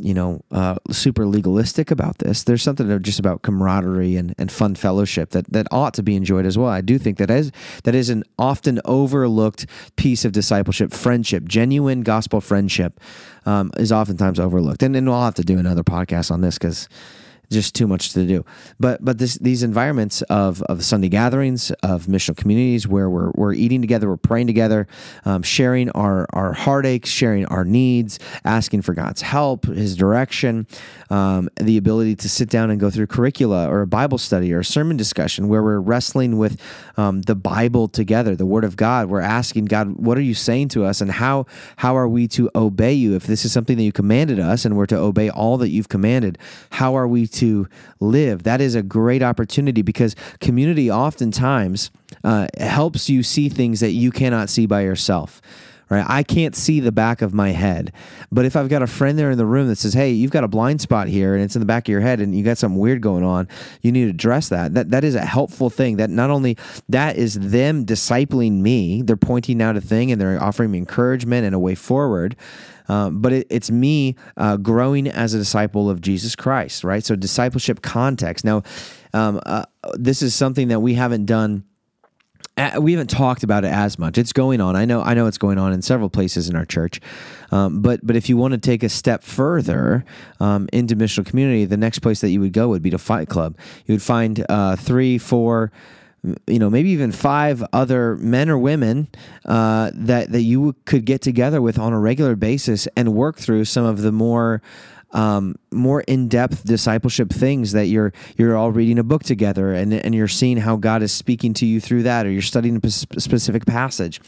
you 0.02 0.14
know, 0.14 0.42
uh, 0.52 0.76
super 0.92 1.26
legalistic 1.26 1.92
about 1.92 2.20
this. 2.20 2.44
There's 2.44 2.64
something 2.64 3.02
just 3.02 3.20
about 3.20 3.42
camaraderie 3.42 4.16
and, 4.16 4.34
and 4.38 4.52
fun 4.52 4.76
fellowship 4.76 5.32
that, 5.32 5.52
that 5.52 5.68
ought 5.72 5.94
to 5.96 6.04
be 6.04 6.16
enjoyed 6.16 6.46
as 6.46 6.58
well. 6.58 6.70
I 6.70 6.82
do 6.82 6.98
think 6.98 7.18
that 7.18 7.30
is 7.30 7.52
that 7.84 7.96
is 7.96 8.10
an 8.10 8.24
often 8.38 8.80
overlooked 8.86 9.66
piece 9.98 10.26
of 10.26 10.32
discipleship. 10.32 10.94
Friendship, 10.94 11.46
genuine 11.46 12.02
gospel 12.02 12.40
friendship, 12.42 13.00
um, 13.46 13.72
is 13.78 13.92
oftentimes 13.92 14.40
overlooked. 14.40 14.84
And, 14.84 14.96
and 14.96 15.08
we'll 15.08 15.22
have 15.22 15.36
to 15.36 15.44
do 15.44 15.58
another 15.58 15.84
podcast 15.84 16.32
on 16.32 16.42
this 16.42 16.58
because 16.58 16.88
just 17.50 17.74
too 17.76 17.88
much 17.88 18.14
to 18.14 18.26
do. 18.26 18.46
But 18.80 19.04
but 19.04 19.18
this, 19.18 19.36
these 19.36 19.64
environments 19.64 20.22
of 20.24 20.62
of 20.64 20.84
Sunday 20.84 21.10
gatherings, 21.10 21.72
of 21.84 22.06
missional 22.06 22.38
communities 22.38 22.88
where 22.88 23.10
we're 23.10 23.32
we're 23.36 23.54
eating 23.54 23.82
together, 23.82 24.08
we're 24.08 24.18
praying 24.18 24.48
together, 24.48 24.88
um, 25.26 25.42
sharing 25.42 25.90
our 25.92 26.28
our 26.34 26.54
heartaches, 26.54 27.10
sharing 27.10 27.46
our 27.48 27.66
needs, 27.66 28.20
asking 28.46 28.84
for 28.84 28.94
God's 28.94 29.22
help, 29.22 29.66
His 29.66 29.96
direction, 29.96 30.68
um, 31.10 31.50
the 31.60 31.78
ability 31.78 32.16
to 32.18 32.30
sit 32.30 32.50
down 32.50 32.70
and 32.70 32.80
go 32.80 32.90
through 32.90 33.08
curricula 33.08 33.68
or 33.68 33.82
a 33.82 33.88
Bible 33.88 34.18
study 34.18 34.54
or 34.54 34.60
a 34.60 34.66
sermon 34.66 34.98
discussion 34.98 35.48
where 35.48 35.64
we're 35.64 35.80
wrestling 35.80 36.38
with 36.38 36.62
um, 36.98 37.22
the 37.24 37.36
Bible 37.36 37.88
together, 37.88 38.36
the 38.36 38.46
Word 38.46 38.64
of 38.64 38.76
God. 38.76 39.10
We're 39.10 39.22
asking 39.22 39.66
God, 39.66 39.98
what 39.98 40.18
are 40.18 40.22
you 40.22 40.36
saying 40.36 40.70
to 40.70 40.86
us, 40.86 41.02
and 41.02 41.10
how 41.10 41.48
how 41.78 41.98
are 41.98 42.08
we 42.08 42.28
to 42.30 42.50
obey 42.54 42.94
you? 42.94 43.16
If 43.16 43.26
this 43.26 43.44
is 43.44 43.52
something 43.52 43.78
that 43.78 43.84
you 43.84 43.92
commanded 43.92 44.40
us, 44.40 44.66
and 44.66 44.78
we're 44.78 44.86
to 44.88 44.98
obey 44.98 45.30
all 45.30 45.58
that 45.58 45.70
you've 45.70 45.90
commanded, 45.90 46.38
how 46.70 46.96
are 46.96 47.08
we 47.08 47.26
to 47.28 47.39
live? 48.00 48.44
That 48.44 48.62
is 48.62 48.76
a 48.76 48.84
great 48.84 49.24
opportunity 49.24 49.82
because 49.82 50.16
community 50.40 50.92
oftentimes 50.92 51.92
uh, 52.24 52.48
helps 52.60 53.10
you 53.10 53.24
see 53.24 53.50
things 53.50 53.80
that 53.80 53.92
you 53.92 54.12
cannot 54.12 54.50
see 54.50 54.66
by 54.66 54.82
yourself 54.82 55.42
right? 55.90 56.06
I 56.08 56.24
can't 56.24 56.56
see 56.56 56.80
the 56.80 56.92
back 56.92 57.22
of 57.22 57.34
my 57.34 57.50
head. 57.50 57.92
But 58.32 58.46
if 58.46 58.56
I've 58.56 58.70
got 58.70 58.82
a 58.82 58.88
friend 58.88 59.18
there 59.18 59.32
in 59.32 59.38
the 59.38 59.46
room 59.46 59.68
that 59.68 59.78
says, 59.78 59.94
"Hey, 59.94 60.12
you've 60.12 60.32
got 60.32 60.44
a 60.44 60.48
blind 60.48 60.82
spot 60.82 61.08
here 61.08 61.34
and 61.34 61.44
it's 61.44 61.56
in 61.56 61.60
the 61.60 61.66
back 61.66 61.88
of 61.88 61.92
your 61.92 62.02
head 62.02 62.22
and 62.22 62.36
you 62.36 62.44
got 62.44 62.58
something 62.58 62.80
weird 62.80 63.02
going 63.02 63.24
on, 63.24 63.48
you 63.82 63.92
need 63.92 64.06
to 64.06 64.12
address 64.12 64.50
that." 64.50 64.74
That 64.74 64.92
that 64.92 65.04
is 65.04 65.16
a 65.16 65.26
helpful 65.26 65.70
thing. 65.70 65.98
That 65.98 66.10
not 66.10 66.30
only 66.30 66.58
that 66.88 67.18
is 67.18 67.36
them 67.36 67.86
discipling 67.86 68.62
me, 68.62 69.02
they're 69.02 69.18
pointing 69.18 69.62
out 69.62 69.76
a 69.76 69.82
thing 69.82 70.12
and 70.12 70.22
they're 70.22 70.42
offering 70.42 70.72
me 70.72 70.78
encouragement 70.78 71.46
and 71.46 71.56
a 71.56 71.60
way 71.60 71.76
forward. 71.76 72.36
Um, 72.90 73.22
but 73.22 73.32
it, 73.32 73.48
it's 73.50 73.72
me 73.72 74.16
uh, 74.36 74.58
growing 74.58 75.08
as 75.08 75.34
a 75.34 75.38
disciple 75.38 75.90
of 75.90 76.02
Jesus 76.02 76.36
Christ, 76.36 76.84
right? 76.84 77.04
So 77.04 77.16
discipleship 77.16 77.82
context. 77.82 78.44
Now, 78.44 78.64
um, 79.14 79.40
uh, 79.46 79.66
this 79.94 80.22
is 80.22 80.36
something 80.36 80.68
that 80.70 80.82
we 80.82 80.96
haven't 80.96 81.26
done 81.26 81.64
we 82.80 82.92
haven't 82.92 83.10
talked 83.10 83.44
about 83.44 83.64
it 83.64 83.72
as 83.72 83.98
much. 83.98 84.18
It's 84.18 84.34
going 84.34 84.60
on. 84.60 84.76
I 84.76 84.86
know. 84.86 85.02
I 85.02 85.14
know 85.14 85.28
it's 85.28 85.38
going 85.38 85.58
on 85.58 85.72
in 85.72 85.82
several 85.82 86.10
places 86.10 86.50
in 86.50 86.56
our 86.56 86.66
church. 86.66 87.00
Um, 87.52 87.82
but 87.82 88.06
but 88.06 88.16
if 88.16 88.28
you 88.30 88.38
want 88.38 88.54
to 88.54 88.58
take 88.58 88.84
a 88.84 88.90
step 88.90 89.24
further 89.24 90.04
um, 90.40 90.68
into 90.74 90.96
missional 90.96 91.26
community, 91.26 91.66
the 91.66 91.78
next 91.78 92.00
place 92.00 92.22
that 92.22 92.30
you 92.30 92.42
would 92.42 92.54
go 92.54 92.68
would 92.70 92.82
be 92.82 92.90
to 92.90 92.98
Fight 92.98 93.30
Club. 93.30 93.58
You 93.86 93.94
would 93.94 94.02
find 94.02 94.46
uh, 94.50 94.76
three, 94.76 95.18
four, 95.18 95.72
you 96.48 96.60
know, 96.60 96.70
maybe 96.70 96.90
even 96.90 97.12
five 97.12 97.64
other 97.72 98.18
men 98.18 98.50
or 98.50 98.58
women 98.58 99.08
uh, 99.46 99.92
that 99.94 100.32
that 100.32 100.42
you 100.42 100.76
could 100.86 101.06
get 101.06 101.22
together 101.22 101.62
with 101.62 101.80
on 101.80 101.94
a 101.94 102.00
regular 102.00 102.36
basis 102.36 102.88
and 102.96 103.14
work 103.14 103.38
through 103.38 103.66
some 103.66 103.86
of 103.86 104.02
the 104.02 104.12
more 104.12 104.62
um, 105.12 105.56
more 105.72 106.02
in-depth 106.02 106.66
discipleship 106.66 107.32
things 107.32 107.72
that 107.72 107.88
you're 107.88 108.14
you're 108.38 108.56
all 108.56 108.72
reading 108.72 109.00
a 109.00 109.04
book 109.04 109.24
together 109.24 109.74
and 109.74 109.94
and 109.94 110.14
you're 110.14 110.28
seeing 110.28 110.58
how 110.58 110.76
God 110.76 111.02
is 111.02 111.12
speaking 111.12 111.54
to 111.56 111.66
you 111.66 111.80
through 111.80 112.04
that, 112.04 112.26
or 112.26 112.32
you're 112.32 112.42
studying 112.42 112.80
a 112.84 112.90
specific 112.90 113.66
passage 113.66 114.22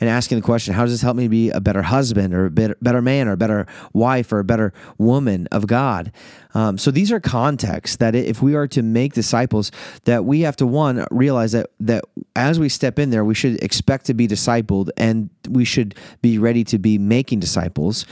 and 0.00 0.08
asking 0.08 0.38
the 0.38 0.42
question, 0.42 0.72
how 0.74 0.82
does 0.82 0.92
this 0.92 1.02
help 1.02 1.16
me 1.16 1.28
be 1.28 1.50
a 1.50 1.60
better 1.60 1.82
husband 1.82 2.32
or 2.32 2.46
a 2.46 2.50
better, 2.50 3.02
man 3.02 3.28
or 3.28 3.32
a 3.32 3.36
better 3.36 3.66
wife 3.92 4.32
or 4.32 4.38
a 4.38 4.44
better 4.44 4.72
woman 4.98 5.46
of 5.52 5.66
God? 5.66 6.10
Um, 6.54 6.78
so 6.78 6.90
these 6.90 7.12
are 7.12 7.20
contexts 7.20 7.96
that 7.96 8.14
if 8.14 8.42
we 8.42 8.54
are 8.54 8.66
to 8.68 8.82
make 8.82 9.12
disciples, 9.12 9.70
that 10.04 10.24
we 10.24 10.40
have 10.40 10.56
to 10.56 10.66
one 10.66 11.06
realize 11.10 11.52
that 11.52 11.70
that 11.80 12.04
as 12.34 12.58
we 12.58 12.68
step 12.68 12.98
in 12.98 13.10
there, 13.10 13.24
we 13.24 13.34
should 13.34 13.62
expect 13.62 14.06
to 14.06 14.14
be 14.14 14.26
discipled 14.26 14.90
and 14.96 15.30
we 15.48 15.64
should 15.64 15.94
be 16.22 16.38
ready 16.38 16.64
to 16.64 16.78
be 16.78 16.98
making 16.98 17.40
disciples. 17.40 18.06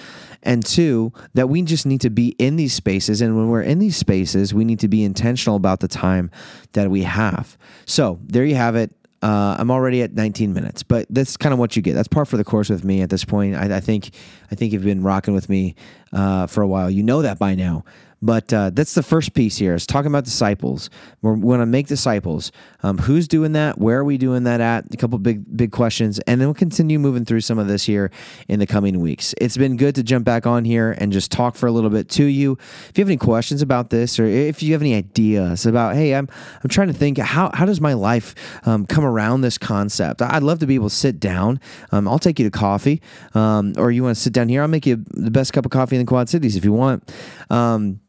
And 0.44 0.64
two 0.64 1.12
that 1.34 1.48
we 1.48 1.62
just 1.62 1.84
need 1.84 2.00
to 2.02 2.10
be 2.10 2.28
in 2.38 2.54
these 2.54 2.72
spaces. 2.72 3.20
And 3.20 3.36
when 3.36 3.48
we're 3.48 3.62
in 3.62 3.80
these 3.80 3.96
spaces 3.96 4.54
we 4.54 4.64
need 4.64 4.78
to 4.80 4.88
be 4.88 5.02
intentional 5.02 5.56
about 5.56 5.80
the 5.80 5.88
time 5.88 6.30
that 6.74 6.90
we 6.90 7.02
have. 7.02 7.58
So 7.86 8.20
there 8.22 8.44
you 8.44 8.54
have 8.54 8.76
it 8.76 8.92
uh, 9.22 9.56
I'm 9.58 9.70
already 9.70 10.02
at 10.02 10.12
19 10.14 10.52
minutes, 10.52 10.82
but 10.82 11.06
that's 11.10 11.36
kind 11.36 11.52
of 11.52 11.58
what 11.58 11.74
you 11.74 11.82
get. 11.82 11.94
That's 11.94 12.08
par 12.08 12.24
for 12.24 12.36
the 12.36 12.44
course 12.44 12.68
with 12.68 12.84
me 12.84 13.02
at 13.02 13.10
this 13.10 13.24
point. 13.24 13.56
I, 13.56 13.76
I 13.76 13.80
think, 13.80 14.10
I 14.50 14.54
think 14.54 14.72
you've 14.72 14.84
been 14.84 15.02
rocking 15.02 15.34
with 15.34 15.48
me 15.48 15.74
uh, 16.12 16.46
for 16.46 16.62
a 16.62 16.68
while. 16.68 16.90
You 16.90 17.02
know 17.02 17.22
that 17.22 17.38
by 17.38 17.54
now. 17.54 17.84
But 18.20 18.52
uh, 18.52 18.70
that's 18.70 18.94
the 18.94 19.02
first 19.02 19.32
piece 19.34 19.56
here 19.56 19.74
is 19.74 19.86
talking 19.86 20.08
about 20.08 20.24
disciples. 20.24 20.90
We're, 21.22 21.34
we 21.34 21.44
want 21.44 21.62
to 21.62 21.66
make 21.66 21.86
disciples. 21.86 22.50
Um, 22.82 22.98
who's 22.98 23.28
doing 23.28 23.52
that? 23.52 23.78
Where 23.78 23.98
are 23.98 24.04
we 24.04 24.18
doing 24.18 24.44
that 24.44 24.60
at? 24.60 24.92
A 24.92 24.96
couple 24.96 25.18
big 25.18 25.56
big 25.56 25.70
questions, 25.70 26.18
and 26.20 26.40
then 26.40 26.48
we'll 26.48 26.54
continue 26.54 26.98
moving 26.98 27.24
through 27.24 27.42
some 27.42 27.58
of 27.58 27.68
this 27.68 27.84
here 27.84 28.10
in 28.48 28.58
the 28.58 28.66
coming 28.66 29.00
weeks. 29.00 29.34
It's 29.40 29.56
been 29.56 29.76
good 29.76 29.94
to 29.94 30.02
jump 30.02 30.24
back 30.24 30.46
on 30.46 30.64
here 30.64 30.96
and 30.98 31.12
just 31.12 31.30
talk 31.30 31.54
for 31.54 31.66
a 31.66 31.72
little 31.72 31.90
bit 31.90 32.08
to 32.10 32.24
you. 32.24 32.58
If 32.88 32.98
you 32.98 33.02
have 33.02 33.08
any 33.08 33.16
questions 33.16 33.62
about 33.62 33.90
this, 33.90 34.18
or 34.18 34.24
if 34.24 34.62
you 34.62 34.72
have 34.72 34.82
any 34.82 34.94
ideas 34.94 35.64
about, 35.64 35.94
hey, 35.94 36.14
I'm 36.14 36.28
I'm 36.62 36.70
trying 36.70 36.88
to 36.88 36.94
think 36.94 37.18
how 37.18 37.50
how 37.54 37.66
does 37.66 37.80
my 37.80 37.92
life 37.92 38.34
um, 38.66 38.86
come 38.86 39.04
around 39.04 39.42
this 39.42 39.58
concept? 39.58 40.22
I'd 40.22 40.42
love 40.42 40.58
to 40.58 40.66
be 40.66 40.74
able 40.74 40.88
to 40.88 40.94
sit 40.94 41.20
down. 41.20 41.60
Um, 41.92 42.08
I'll 42.08 42.18
take 42.18 42.40
you 42.40 42.44
to 42.44 42.50
coffee, 42.50 43.00
um, 43.34 43.74
or 43.76 43.92
you 43.92 44.02
want 44.02 44.16
to 44.16 44.20
sit 44.20 44.32
down 44.32 44.48
here. 44.48 44.62
I'll 44.62 44.68
make 44.68 44.86
you 44.86 45.04
the 45.10 45.30
best 45.30 45.52
cup 45.52 45.64
of 45.64 45.70
coffee 45.70 45.96
in 45.96 46.02
the 46.02 46.08
Quad 46.08 46.28
Cities 46.28 46.56
if 46.56 46.64
you 46.64 46.72
want. 46.72 47.12
Um, 47.50 48.00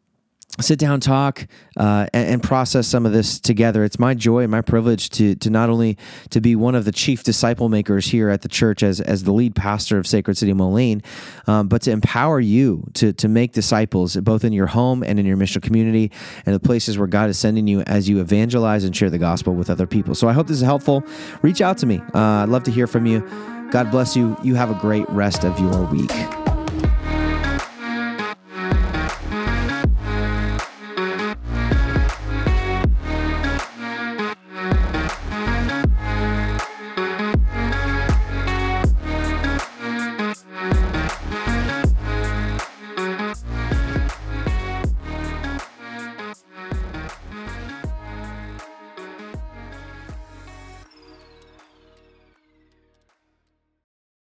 sit 0.59 0.79
down, 0.79 0.99
talk, 0.99 1.47
uh, 1.77 2.07
and, 2.13 2.29
and, 2.29 2.43
process 2.43 2.87
some 2.87 3.05
of 3.05 3.13
this 3.13 3.39
together. 3.39 3.83
It's 3.83 3.99
my 3.99 4.13
joy 4.13 4.41
and 4.41 4.51
my 4.51 4.61
privilege 4.61 5.09
to 5.11 5.35
to 5.35 5.49
not 5.49 5.69
only 5.69 5.97
to 6.31 6.41
be 6.41 6.55
one 6.55 6.75
of 6.75 6.85
the 6.85 6.91
chief 6.91 7.23
disciple 7.23 7.69
makers 7.69 8.07
here 8.07 8.29
at 8.29 8.41
the 8.41 8.49
church 8.49 8.83
as 8.83 8.99
as 8.99 9.23
the 9.23 9.31
lead 9.31 9.55
pastor 9.55 9.97
of 9.97 10.07
Sacred 10.07 10.37
City 10.37 10.53
Moline, 10.53 11.01
um, 11.47 11.67
but 11.67 11.83
to 11.83 11.91
empower 11.91 12.39
you 12.39 12.85
to 12.95 13.13
to 13.13 13.27
make 13.27 13.53
disciples 13.53 14.15
both 14.17 14.43
in 14.43 14.51
your 14.51 14.67
home 14.67 15.03
and 15.03 15.19
in 15.19 15.25
your 15.25 15.37
mission 15.37 15.61
community 15.61 16.11
and 16.45 16.55
the 16.55 16.59
places 16.59 16.97
where 16.97 17.07
God 17.07 17.29
is 17.29 17.37
sending 17.37 17.67
you 17.67 17.81
as 17.81 18.09
you 18.09 18.19
evangelize 18.19 18.83
and 18.83 18.95
share 18.95 19.09
the 19.09 19.19
gospel 19.19 19.53
with 19.53 19.69
other 19.69 19.87
people. 19.87 20.15
So 20.15 20.27
I 20.27 20.33
hope 20.33 20.47
this 20.47 20.57
is 20.57 20.63
helpful. 20.63 21.03
Reach 21.41 21.61
out 21.61 21.77
to 21.79 21.85
me. 21.85 22.01
Uh, 22.13 22.43
I'd 22.43 22.49
love 22.49 22.63
to 22.63 22.71
hear 22.71 22.87
from 22.87 23.05
you. 23.05 23.19
God 23.71 23.91
bless 23.91 24.15
you. 24.15 24.35
You 24.43 24.55
have 24.55 24.71
a 24.71 24.79
great 24.79 25.07
rest 25.09 25.45
of 25.45 25.59
your 25.59 25.83
week. 25.85 26.11